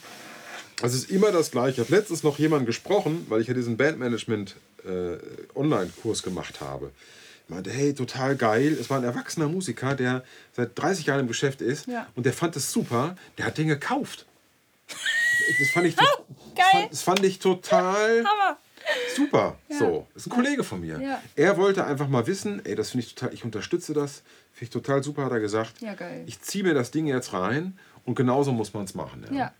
Also 0.81 0.97
es 0.97 1.03
ist 1.03 1.11
immer 1.11 1.31
das 1.31 1.51
Gleiche. 1.51 1.81
Ich 1.81 1.87
habe 1.87 1.95
letztens 1.95 2.23
noch 2.23 2.39
jemanden 2.39 2.65
gesprochen, 2.65 3.25
weil 3.29 3.41
ich 3.41 3.47
ja 3.47 3.53
diesen 3.53 3.77
Bandmanagement 3.77 4.55
äh, 4.85 5.17
Online-Kurs 5.55 6.23
gemacht 6.23 6.59
habe. 6.59 6.91
Ich 7.45 7.49
meinte, 7.53 7.69
hey, 7.69 7.93
total 7.93 8.35
geil. 8.35 8.75
Es 8.79 8.89
war 8.89 8.97
ein 8.97 9.03
erwachsener 9.03 9.47
Musiker, 9.47 9.95
der 9.95 10.23
seit 10.53 10.77
30 10.79 11.05
Jahren 11.05 11.19
im 11.21 11.27
Geschäft 11.27 11.61
ist 11.61 11.87
Ja. 11.87 12.07
und 12.15 12.25
der 12.25 12.33
fand 12.33 12.55
es 12.55 12.71
super. 12.71 13.15
Der 13.37 13.45
hat 13.45 13.57
den 13.57 13.67
gekauft. 13.67 14.25
Das 15.59 15.69
fand 15.71 15.87
ich, 15.87 15.95
to 15.95 16.05
geil. 16.55 16.65
Fand, 16.71 16.91
das 16.91 17.01
fand 17.01 17.23
ich 17.25 17.39
total 17.39 18.23
Hammer! 18.23 18.57
Super. 19.15 19.57
So, 19.69 20.07
das 20.13 20.23
ist 20.25 20.31
ein 20.31 20.35
Kollege 20.35 20.63
von 20.63 20.81
mir. 20.81 20.99
Ja. 21.01 21.21
Er 21.35 21.57
wollte 21.57 21.85
einfach 21.85 22.07
mal 22.07 22.25
wissen, 22.27 22.63
ey, 22.65 22.75
das 22.75 22.91
finde 22.91 23.05
ich 23.05 23.15
total, 23.15 23.33
ich 23.33 23.43
unterstütze 23.43 23.93
das, 23.93 24.23
finde 24.53 24.63
ich 24.65 24.69
total 24.69 25.03
super, 25.03 25.25
hat 25.25 25.31
er 25.31 25.39
gesagt. 25.39 25.81
Ja, 25.81 25.93
geil. 25.93 26.23
Ich 26.27 26.41
ziehe 26.41 26.63
mir 26.63 26.73
das 26.73 26.91
Ding 26.91 27.05
jetzt 27.07 27.33
rein 27.33 27.77
und 28.05 28.15
genauso 28.15 28.51
muss 28.51 28.73
man 28.73 28.83
es 28.85 28.95
machen. 28.95 29.25
Ja. 29.31 29.53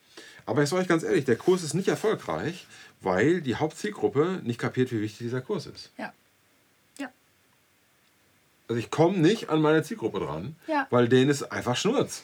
Aber 0.46 0.62
ich 0.64 0.70
sage 0.70 0.82
euch 0.82 0.88
ganz 0.88 1.04
ehrlich, 1.04 1.26
der 1.26 1.38
Kurs 1.38 1.64
ist 1.64 1.74
nicht 1.74 1.88
erfolgreich, 1.88 2.66
weil 3.02 3.42
die 3.42 3.56
Hauptzielgruppe 3.56 4.42
nicht 4.44 4.60
kapiert, 4.60 4.92
wie 4.92 5.02
wichtig 5.02 5.20
dieser 5.20 5.42
Kurs 5.42 5.66
ist. 5.68 5.92
Ja. 5.98 6.12
Ja. 7.00 7.10
Also 8.68 8.80
ich 8.80 8.90
komme 8.92 9.18
nicht 9.18 9.50
an 9.50 9.62
meine 9.62 9.84
Zielgruppe 9.84 10.20
dran, 10.20 10.56
Ja. 10.68 10.88
weil 10.90 11.08
denen 11.08 11.30
ist 11.30 11.44
einfach 11.44 11.76
Schnurz. 11.78 12.24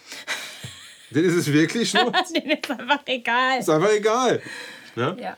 denen 1.12 1.26
ist 1.30 1.36
es 1.36 1.52
wirklich 1.54 1.90
Schnurz. 1.92 2.34
Denen 2.34 2.52
ist 2.52 2.70
einfach 2.70 3.02
egal. 3.06 3.60
ist 3.60 3.70
einfach 3.70 3.92
egal. 3.92 4.42
Ja? 4.96 5.14
Ja. 5.16 5.38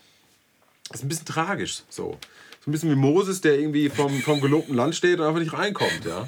Das 0.92 1.02
ist 1.02 1.06
ein 1.06 1.10
bisschen 1.10 1.26
tragisch. 1.26 1.84
So. 1.90 2.18
so 2.64 2.70
ein 2.70 2.72
bisschen 2.72 2.92
wie 2.92 2.96
Moses, 2.96 3.42
der 3.42 3.58
irgendwie 3.60 3.90
vom, 3.90 4.22
vom 4.22 4.42
gelobten 4.42 4.76
Land 4.76 4.96
steht 4.96 5.20
und 5.20 5.26
einfach 5.26 5.40
nicht 5.40 5.54
reinkommt. 5.54 6.06
Ja? 6.06 6.28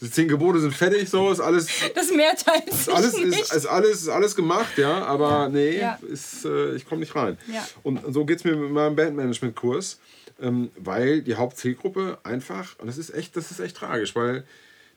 Die 0.00 0.10
zehn 0.10 0.28
Gebote 0.28 0.60
sind 0.60 0.74
fertig, 0.74 1.10
so 1.10 1.30
ist 1.30 1.40
alles, 1.40 1.66
Das 1.94 2.10
Meer 2.10 2.34
teilt 2.34 2.72
sich 2.72 2.92
alles, 2.92 3.16
nicht. 3.18 3.38
ist, 3.38 3.52
ist, 3.52 3.66
alles, 3.66 4.02
ist 4.02 4.08
alles 4.08 4.34
gemacht, 4.34 4.78
ja, 4.78 5.04
aber 5.04 5.50
nee, 5.50 5.78
Ja. 5.78 5.98
Ist, 6.10 6.46
äh, 6.46 6.74
ich 6.74 6.86
komme 6.86 7.00
nicht 7.00 7.14
rein. 7.14 7.36
Ja. 7.52 7.66
Und 7.82 8.00
so 8.14 8.24
geht 8.24 8.38
es 8.38 8.44
mir 8.44 8.56
mit 8.56 8.70
meinem 8.70 8.96
Bandmanagement-Kurs, 8.96 10.00
ähm, 10.40 10.70
weil 10.76 11.20
die 11.20 11.34
Hauptzielgruppe 11.34 12.18
einfach, 12.22 12.78
und 12.78 12.86
das 12.86 12.96
ist 12.96 13.10
echt, 13.10 13.36
das 13.36 13.50
ist 13.50 13.60
echt 13.60 13.76
tragisch, 13.76 14.16
weil 14.16 14.44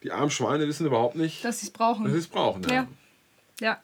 die 0.02 0.10
armen 0.10 0.30
Schweine 0.30 0.66
wissen 0.66 0.86
überhaupt 0.86 1.16
nicht, 1.16 1.44
dass 1.44 1.60
sie 1.60 1.66
es 1.66 1.72
brauchen. 1.72 2.04
dass 2.04 2.12
sie 2.14 2.20
es 2.20 2.26
brauchen. 2.26 2.62
Ja. 2.62 2.74
ja. 2.74 2.88
Ja. 3.60 3.80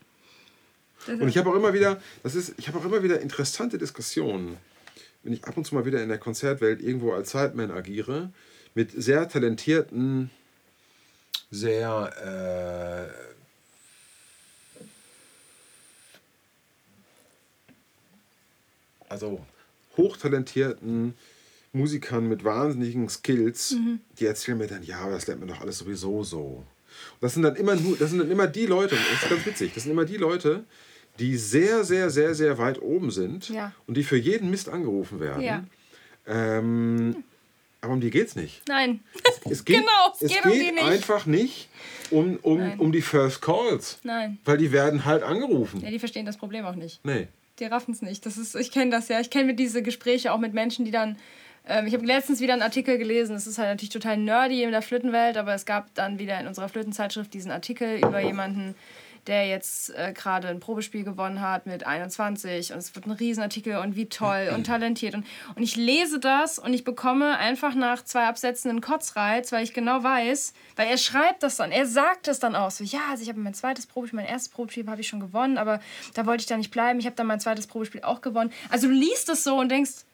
Und 1.07 1.29
ich 1.29 1.39
habe 1.39 1.51
auch 1.51 1.55
immer 1.55 1.73
wieder, 1.73 2.01
das 2.23 2.35
ist, 2.35 2.55
ich 2.59 2.69
habe 2.69 2.79
auch 2.79 2.85
immer 2.85 3.03
wieder 3.03 3.21
interessante 3.21 3.79
Diskussionen 3.79 4.57
wenn 5.23 5.33
ich 5.33 5.45
ab 5.45 5.57
und 5.57 5.67
zu 5.67 5.75
mal 5.75 5.85
wieder 5.85 6.03
in 6.03 6.09
der 6.09 6.19
Konzertwelt 6.19 6.83
irgendwo 6.83 7.13
als 7.13 7.31
Sideman 7.31 7.71
agiere, 7.71 8.33
mit 8.75 8.91
sehr 8.93 9.29
talentierten, 9.29 10.31
sehr 11.51 13.13
äh, 13.19 13.31
also 19.09 19.45
hochtalentierten 19.97 21.15
Musikern 21.73 22.29
mit 22.29 22.45
wahnsinnigen 22.45 23.09
Skills, 23.09 23.77
die 24.19 24.27
erzählen 24.27 24.59
mir 24.59 24.67
dann, 24.67 24.83
ja, 24.83 25.01
aber 25.01 25.13
das 25.13 25.27
lernt 25.27 25.41
man 25.41 25.49
doch 25.49 25.61
alles 25.61 25.79
sowieso 25.79 26.25
so. 26.25 26.65
Und 27.15 27.23
das 27.23 27.35
sind 27.35 27.43
dann 27.43 27.57
immer 27.57 27.77
nur, 27.77 27.97
das 27.97 28.11
sind 28.11 28.21
dann 28.21 28.31
immer 28.31 28.47
die 28.47 28.67
Leute, 28.67 28.97
das 28.97 29.23
ist 29.23 29.31
ganz 29.31 29.47
witzig, 29.47 29.73
das 29.75 29.85
sind 29.85 29.93
immer 29.93 30.05
die 30.05 30.17
Leute, 30.17 30.65
die 31.21 31.37
sehr, 31.37 31.85
sehr, 31.85 32.11
sehr, 32.11 32.35
sehr 32.35 32.59
weit 32.59 32.81
oben 32.83 33.11
sind 33.11 33.49
Ja. 33.51 33.73
und 33.87 33.97
die 33.97 34.03
für 34.05 34.17
jeden 34.17 34.51
Mist 34.51 34.69
angerufen 34.69 35.21
werden. 35.21 35.43
Ja. 35.43 35.65
Ähm, 36.27 37.25
aber 37.81 37.93
um 37.95 38.01
die 38.01 38.11
geht's 38.11 38.37
nicht. 38.37 38.63
Nein. 38.69 39.01
Es 39.49 39.65
geht, 39.65 39.77
Genau, 39.79 40.13
es 40.15 40.23
es 40.23 40.29
geht 40.33 40.43
geht, 40.43 40.53
um 40.53 40.59
die 40.59 40.73
nicht. 40.73 40.83
einfach 40.85 41.27
nicht 41.27 41.69
um, 42.11 42.37
um, 42.43 42.59
Nein. 42.59 42.79
um 42.79 42.93
die 42.93 43.03
First 43.03 43.41
Calls. 43.43 43.99
Nein. 44.03 44.39
Weil 44.45 44.59
die 44.59 44.73
werden 44.73 45.05
halt 45.05 45.23
angerufen. 45.23 45.81
Ja, 45.81 45.91
die 45.91 45.99
verstehen 45.99 46.27
das 46.27 46.37
Problem 46.37 46.65
auch 46.65 46.75
nicht. 46.75 47.05
Nee. 47.05 47.29
Die 47.59 47.65
raffen 47.65 47.93
es 47.93 48.03
nicht. 48.03 48.25
Das 48.27 48.37
ist, 48.37 48.55
ich 48.55 48.71
kenne 48.71 48.91
das 48.91 49.09
ja. 49.09 49.21
Ich 49.21 49.31
kenne 49.31 49.55
diese 49.55 49.83
Gespräche 49.83 50.33
auch 50.33 50.39
mit 50.39 50.55
Menschen, 50.55 50.85
die 50.85 50.91
dann. 50.91 51.17
Ähm, 51.67 51.87
ich 51.87 51.93
habe 51.95 52.05
letztens 52.07 52.41
wieder 52.41 52.55
einen 52.55 52.63
Artikel 52.63 52.97
gelesen. 52.99 53.35
Das 53.35 53.47
ist 53.47 53.59
halt 53.59 53.69
natürlich 53.69 53.91
total 53.91 54.17
nerdy 54.17 54.63
in 54.63 54.71
der 54.71 54.83
Flötenwelt, 54.83 55.37
aber 55.37 55.55
es 55.55 55.67
gab 55.67 55.95
dann 55.95 56.19
wieder 56.19 56.41
in 56.41 56.47
unserer 56.47 56.69
Flötenzeitschrift 56.71 57.33
diesen 57.35 57.51
Artikel 57.51 57.99
über 57.99 58.21
jemanden, 58.21 58.75
der 59.27 59.47
jetzt 59.47 59.91
äh, 59.91 60.13
gerade 60.13 60.49
ein 60.49 60.61
Probespiel 60.61 61.05
gewonnen 61.05 61.41
hat 61.41 61.67
mit 61.67 61.87
21 61.87 62.73
und 62.73 62.79
es 62.79 62.95
wird 62.95 63.07
ein 63.07 63.13
Riesenartikel 63.13 63.77
und 63.79 63.97
wie 63.97 64.07
toll 64.07 64.51
und 64.55 64.67
talentiert. 64.67 65.15
Und, 65.15 65.27
und 65.55 65.63
ich 65.63 65.77
lese 65.77 66.19
das 66.19 66.59
und 66.59 66.75
ich 66.75 66.85
bekomme 66.85 67.37
einfach 67.39 67.75
nach 67.75 68.05
zwei 68.05 68.27
Absätzen 68.27 68.71
einen 68.71 68.81
Kotzreiz, 68.81 69.53
weil 69.53 69.65
ich 69.65 69.75
genau 69.75 70.03
weiß, 70.03 70.53
weil 70.77 70.89
er 70.89 70.99
schreibt 70.99 71.43
das 71.43 71.57
dann, 71.57 71.73
er 71.73 71.87
sagt 71.87 72.29
es 72.29 72.39
dann 72.39 72.57
auch 72.57 72.71
so, 72.71 72.85
ja, 72.85 73.01
also 73.11 73.23
ich 73.23 73.29
habe 73.29 73.41
mein 73.41 73.55
zweites 73.55 73.87
Probespiel, 73.87 74.17
mein 74.17 74.27
erstes 74.27 74.51
Probespiel 74.51 74.87
habe 74.89 75.01
ich 75.01 75.09
schon 75.09 75.21
gewonnen, 75.21 75.59
aber 75.59 75.81
da 76.15 76.27
wollte 76.27 76.43
ich 76.43 76.47
da 76.47 76.57
nicht 76.57 76.71
bleiben, 76.71 76.99
ich 76.99 77.07
habe 77.07 77.17
dann 77.17 77.27
mein 77.27 77.41
zweites 77.41 77.67
Probespiel 77.67 78.03
auch 78.03 78.21
gewonnen. 78.21 78.53
Also 78.69 78.89
du 78.89 78.93
liest 78.93 79.29
es 79.29 79.45
so 79.45 79.57
und 79.59 79.71
denkst, 79.71 80.05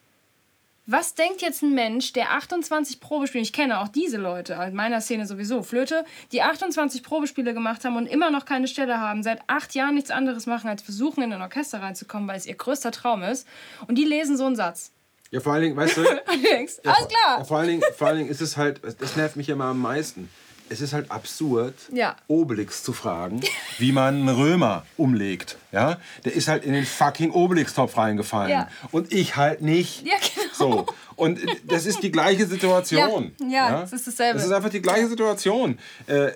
was 0.87 1.15
denkt 1.15 1.43
jetzt 1.43 1.63
ein 1.63 1.75
Mensch, 1.75 2.13
der 2.13 2.33
28 2.33 3.01
Probespiele, 3.01 3.43
ich 3.43 3.53
kenne 3.53 3.81
auch 3.81 3.89
diese 3.89 4.17
Leute, 4.19 4.55
in 4.69 4.75
meiner 4.75 5.01
Szene 5.01 5.27
sowieso, 5.27 5.63
Flöte, 5.63 6.05
die 6.33 6.43
28 6.43 7.03
Probespiele 7.03 7.55
gemacht 7.55 7.85
haben 7.85 7.97
und 7.97 8.07
immer 8.07 8.31
noch 8.31 8.45
keine 8.45 8.69
Stelle 8.69 9.01
haben, 9.01 9.23
seit 9.23 9.41
acht 9.49 9.75
Jahren 9.75 9.95
nichts 9.97 10.11
anderes 10.11 10.47
machen, 10.47 10.69
als 10.71 10.83
versuchen, 10.83 11.23
in 11.25 11.33
ein 11.33 11.43
Orchester 11.43 11.83
reinzukommen, 11.83 12.29
weil 12.29 12.37
es 12.37 12.47
ihr 12.47 12.55
größter 12.55 12.93
Traum 12.93 13.23
ist. 13.23 13.47
Und 13.89 13.97
die 13.97 14.05
lesen 14.05 14.37
so 14.37 14.47
einen 14.47 14.57
Satz. 14.57 14.93
Ja, 15.33 15.41
vor 15.41 15.55
allen 15.55 15.63
Dingen, 15.63 15.77
weißt 15.77 15.97
du, 15.97 16.03
du 16.05 16.43
denkst, 16.43 16.75
alles 16.85 16.99
Ja, 17.01 17.07
klar. 17.07 17.45
vor, 17.45 17.59
allen 17.59 17.69
Dingen, 17.69 17.83
vor 17.99 18.07
allen 18.07 18.19
Dingen 18.19 18.31
ist 18.31 18.41
es 18.41 18.57
halt, 18.57 18.81
das 19.01 19.17
nervt 19.17 19.35
mich 19.37 19.49
immer 19.49 19.65
am 19.65 19.81
meisten. 19.81 20.31
Es 20.69 20.81
ist 20.81 20.93
halt 20.93 21.13
absurd, 21.13 21.75
Ja. 21.93 22.17
Obelix 22.27 22.83
zu 22.83 22.93
fragen, 22.93 23.41
wie 23.79 23.93
man 23.93 24.17
einen 24.17 24.29
Römer 24.29 24.85
umlegt. 24.97 25.59
Ja? 25.71 25.99
Der 26.25 26.33
ist 26.35 26.49
halt 26.49 26.65
in 26.65 26.73
den 26.73 26.85
fucking 26.87 27.31
Obelix-Topf 27.31 27.97
reingefallen. 27.97 28.51
Ja. 28.51 28.69
Und 28.91 29.13
ich 29.13 29.37
halt 29.37 29.63
nicht. 29.63 30.05
Ja, 30.07 30.15
genau. 30.17 30.46
So. 30.59 30.87
Und 31.17 31.41
das 31.65 31.87
ist 31.87 32.03
die 32.03 32.11
gleiche 32.13 32.47
Situation. 32.47 33.33
Ja, 33.41 33.47
ja, 33.49 33.83
es 33.83 33.93
ist 33.93 34.07
dasselbe. 34.07 34.39
Das 34.39 34.47
ist 34.47 34.53
einfach 34.53 34.71
die 34.71 34.83
gleiche 34.83 35.09
Situation. 35.09 35.79
Äh, 36.07 36.29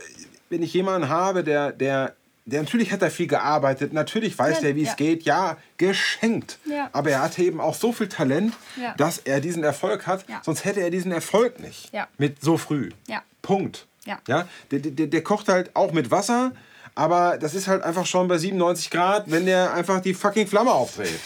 wenn 0.49 0.63
ich 0.63 0.73
jemanden 0.75 1.09
habe, 1.09 1.45
der, 1.45 1.73
der, 1.73 2.15
der 2.45 2.63
natürlich 2.63 2.91
hat 2.93 3.03
er 3.03 3.11
viel 3.11 3.27
gearbeitet, 3.29 3.93
natürlich 3.93 4.37
weiß 4.39 4.57
Ja, 4.57 4.61
der, 4.63 4.77
wie 4.77 4.83
es 4.83 4.89
ja. 4.91 4.95
geht, 4.95 5.23
ja, 5.23 5.57
geschenkt. 5.77 6.59
Ja. 6.65 6.89
Aber 6.93 7.11
er 7.11 7.23
hatte 7.23 7.43
eben 7.43 7.61
auch 7.61 7.75
so 7.75 7.93
viel 7.93 8.09
Talent, 8.09 8.55
Ja. 8.81 8.95
dass 8.97 9.19
er 9.19 9.41
diesen 9.41 9.63
Erfolg 9.65 10.07
hat, 10.07 10.29
Ja. 10.29 10.41
sonst 10.45 10.65
hätte 10.65 10.81
er 10.81 10.91
diesen 10.91 11.13
Erfolg 11.13 11.61
nicht. 11.61 11.93
Ja. 11.93 12.09
Mit 12.19 12.43
so 12.43 12.57
früh. 12.57 12.91
Ja. 13.07 13.23
Punkt. 13.43 13.87
Ja. 14.07 14.19
Ja? 14.27 14.49
Der, 14.71 14.81
der, 14.81 15.07
der 15.07 15.23
kocht 15.23 15.49
halt 15.49 15.75
auch 15.77 15.93
mit 15.93 16.11
Wasser, 16.11 16.53
aber 16.95 17.39
das 17.39 17.55
ist 17.55 17.69
halt 17.69 17.83
einfach 17.83 18.07
schon 18.07 18.27
bei 18.29 18.39
97 18.39 18.91
Grad, 18.91 19.31
wenn 19.31 19.47
der 19.47 19.73
einfach 19.75 20.01
die 20.01 20.15
fucking 20.15 20.47
Flamme 20.47 20.73
aufdreht. 20.73 21.21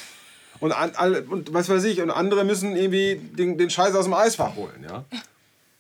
Und, 0.60 0.72
an, 0.72 1.14
und 1.28 1.52
was 1.52 1.68
weiß 1.68 1.84
ich, 1.84 2.00
und 2.00 2.10
andere 2.10 2.44
müssen 2.44 2.76
irgendwie 2.76 3.16
den, 3.16 3.58
den 3.58 3.70
Scheiß 3.70 3.94
aus 3.94 4.04
dem 4.04 4.14
Eisfach 4.14 4.54
holen. 4.56 4.84
Ja? 4.88 5.04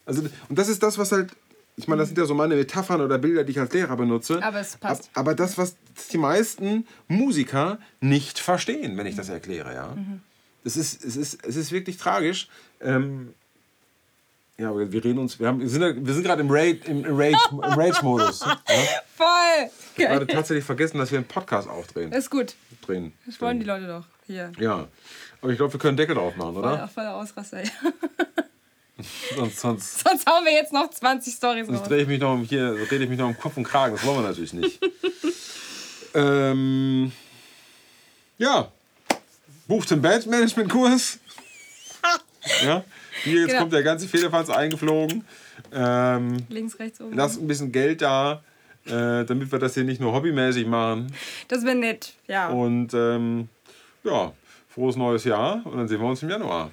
Also, 0.06 0.20
und 0.50 0.58
das 0.58 0.68
ist 0.68 0.82
das, 0.82 0.98
was 0.98 1.12
halt. 1.12 1.30
Ich 1.76 1.88
meine, 1.88 2.00
das 2.02 2.10
sind 2.10 2.18
ja 2.18 2.26
so 2.26 2.34
meine 2.34 2.56
Metaphern 2.56 3.00
oder 3.00 3.16
Bilder, 3.16 3.42
die 3.42 3.52
ich 3.52 3.58
als 3.58 3.72
Lehrer 3.72 3.96
benutze. 3.96 4.42
Aber 4.44 4.60
es 4.60 4.76
passt. 4.76 5.04
Ab- 5.04 5.10
Aber 5.14 5.34
das, 5.34 5.56
was 5.56 5.76
die 6.12 6.18
meisten 6.18 6.86
Musiker 7.08 7.78
nicht 8.02 8.38
verstehen, 8.38 8.98
wenn 8.98 9.06
ich 9.06 9.16
das 9.16 9.30
erkläre. 9.30 9.72
Ja? 9.72 9.94
Mhm. 9.96 10.20
Es, 10.62 10.76
ist, 10.76 11.02
es, 11.02 11.16
ist, 11.16 11.38
es 11.42 11.56
ist 11.56 11.72
wirklich 11.72 11.96
tragisch. 11.96 12.48
Ähm, 12.82 13.32
ja, 14.58 14.76
wir 14.76 15.02
reden 15.04 15.18
uns, 15.18 15.40
wir, 15.40 15.48
haben, 15.48 15.60
wir 15.60 15.68
sind, 15.70 16.06
wir 16.06 16.12
sind 16.14 16.22
gerade 16.22 16.42
im 16.42 16.50
Rage- 16.50 16.84
im 16.86 17.02
Rage- 17.06 17.36
Rage-Modus. 17.52 18.40
ja? 18.40 18.60
Voll. 19.16 19.70
Ich 19.96 20.04
habe 20.04 20.14
gerade 20.18 20.26
tatsächlich 20.26 20.64
vergessen, 20.64 20.98
dass 20.98 21.10
wir 21.10 21.18
einen 21.18 21.26
Podcast 21.26 21.66
aufdrehen. 21.68 22.12
Ist 22.12 22.30
gut. 22.30 22.54
Drehen. 22.86 23.14
Das 23.26 23.40
wollen 23.40 23.58
die 23.58 23.64
Leute 23.66 23.86
doch. 23.86 24.04
Hier. 24.26 24.52
Ja, 24.58 24.86
aber 25.42 25.50
ich 25.52 25.56
glaube, 25.58 25.72
wir 25.72 25.80
können 25.80 25.96
Deckel 25.96 26.14
drauf 26.16 26.36
machen, 26.36 26.54
Voll, 26.54 26.62
oder? 26.64 26.88
voller 26.88 27.14
Ausraster. 27.16 27.62
Ja. 27.62 27.70
Sonst, 29.36 29.58
sonst, 29.58 29.98
Sonst 30.08 30.24
hauen 30.30 30.44
wir 30.44 30.52
jetzt 30.52 30.72
noch 30.72 30.88
20 30.88 31.34
Stories 31.34 31.66
sonst 31.66 31.82
drehe 31.88 32.02
ich 32.02 32.08
mich 32.08 32.20
noch 32.20 32.40
hier, 32.48 32.76
rede 32.90 33.02
ich 33.04 33.10
mich 33.10 33.18
noch 33.18 33.26
um 33.26 33.36
Kopf 33.36 33.56
und 33.56 33.64
Kragen. 33.64 33.96
Das 33.96 34.06
wollen 34.06 34.18
wir 34.22 34.28
natürlich 34.28 34.52
nicht. 34.52 34.80
ähm, 36.14 37.10
ja, 38.38 38.70
bucht 39.66 39.90
den 39.90 40.00
Bandmanagement-Kurs. 40.00 41.18
ja, 42.64 42.84
hier 43.24 43.40
jetzt 43.40 43.48
Genau. 43.48 43.60
kommt 43.60 43.72
der 43.72 43.82
ganze 43.82 44.06
Federfanz 44.08 44.48
eingeflogen. 44.48 45.24
Ähm, 45.72 46.36
Links, 46.48 46.78
rechts, 46.78 47.00
oben. 47.00 47.14
lasst 47.16 47.40
ein 47.40 47.48
bisschen 47.48 47.72
Geld 47.72 48.00
da, 48.00 48.44
äh, 48.86 49.24
damit 49.24 49.50
wir 49.50 49.58
das 49.58 49.74
hier 49.74 49.84
nicht 49.84 50.00
nur 50.00 50.12
hobbymäßig 50.12 50.66
machen. 50.66 51.12
Das 51.48 51.64
wäre 51.64 51.74
nett. 51.76 52.14
Ja. 52.28 52.48
Und 52.48 52.94
ähm, 52.94 53.48
ja, 54.04 54.32
frohes 54.68 54.96
neues 54.96 55.24
Jahr 55.24 55.64
und 55.66 55.76
dann 55.76 55.88
sehen 55.88 56.00
wir 56.00 56.08
uns 56.08 56.22
im 56.22 56.28
Januar. 56.28 56.70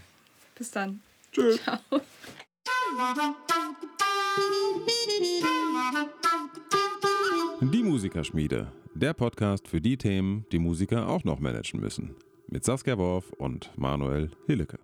Bis 0.55 0.69
dann. 0.71 1.01
Tschüss. 1.31 1.59
Die 7.61 7.83
Musikerschmiede, 7.83 8.71
der 8.93 9.13
Podcast 9.13 9.67
für 9.67 9.81
die 9.81 9.97
Themen, 9.97 10.45
die 10.51 10.59
Musiker 10.59 11.07
auch 11.07 11.23
noch 11.23 11.39
managen 11.39 11.79
müssen. 11.79 12.15
Mit 12.47 12.65
Saskia 12.65 12.97
Worf 12.97 13.31
und 13.37 13.71
Manuel 13.77 14.31
Hillecke. 14.45 14.79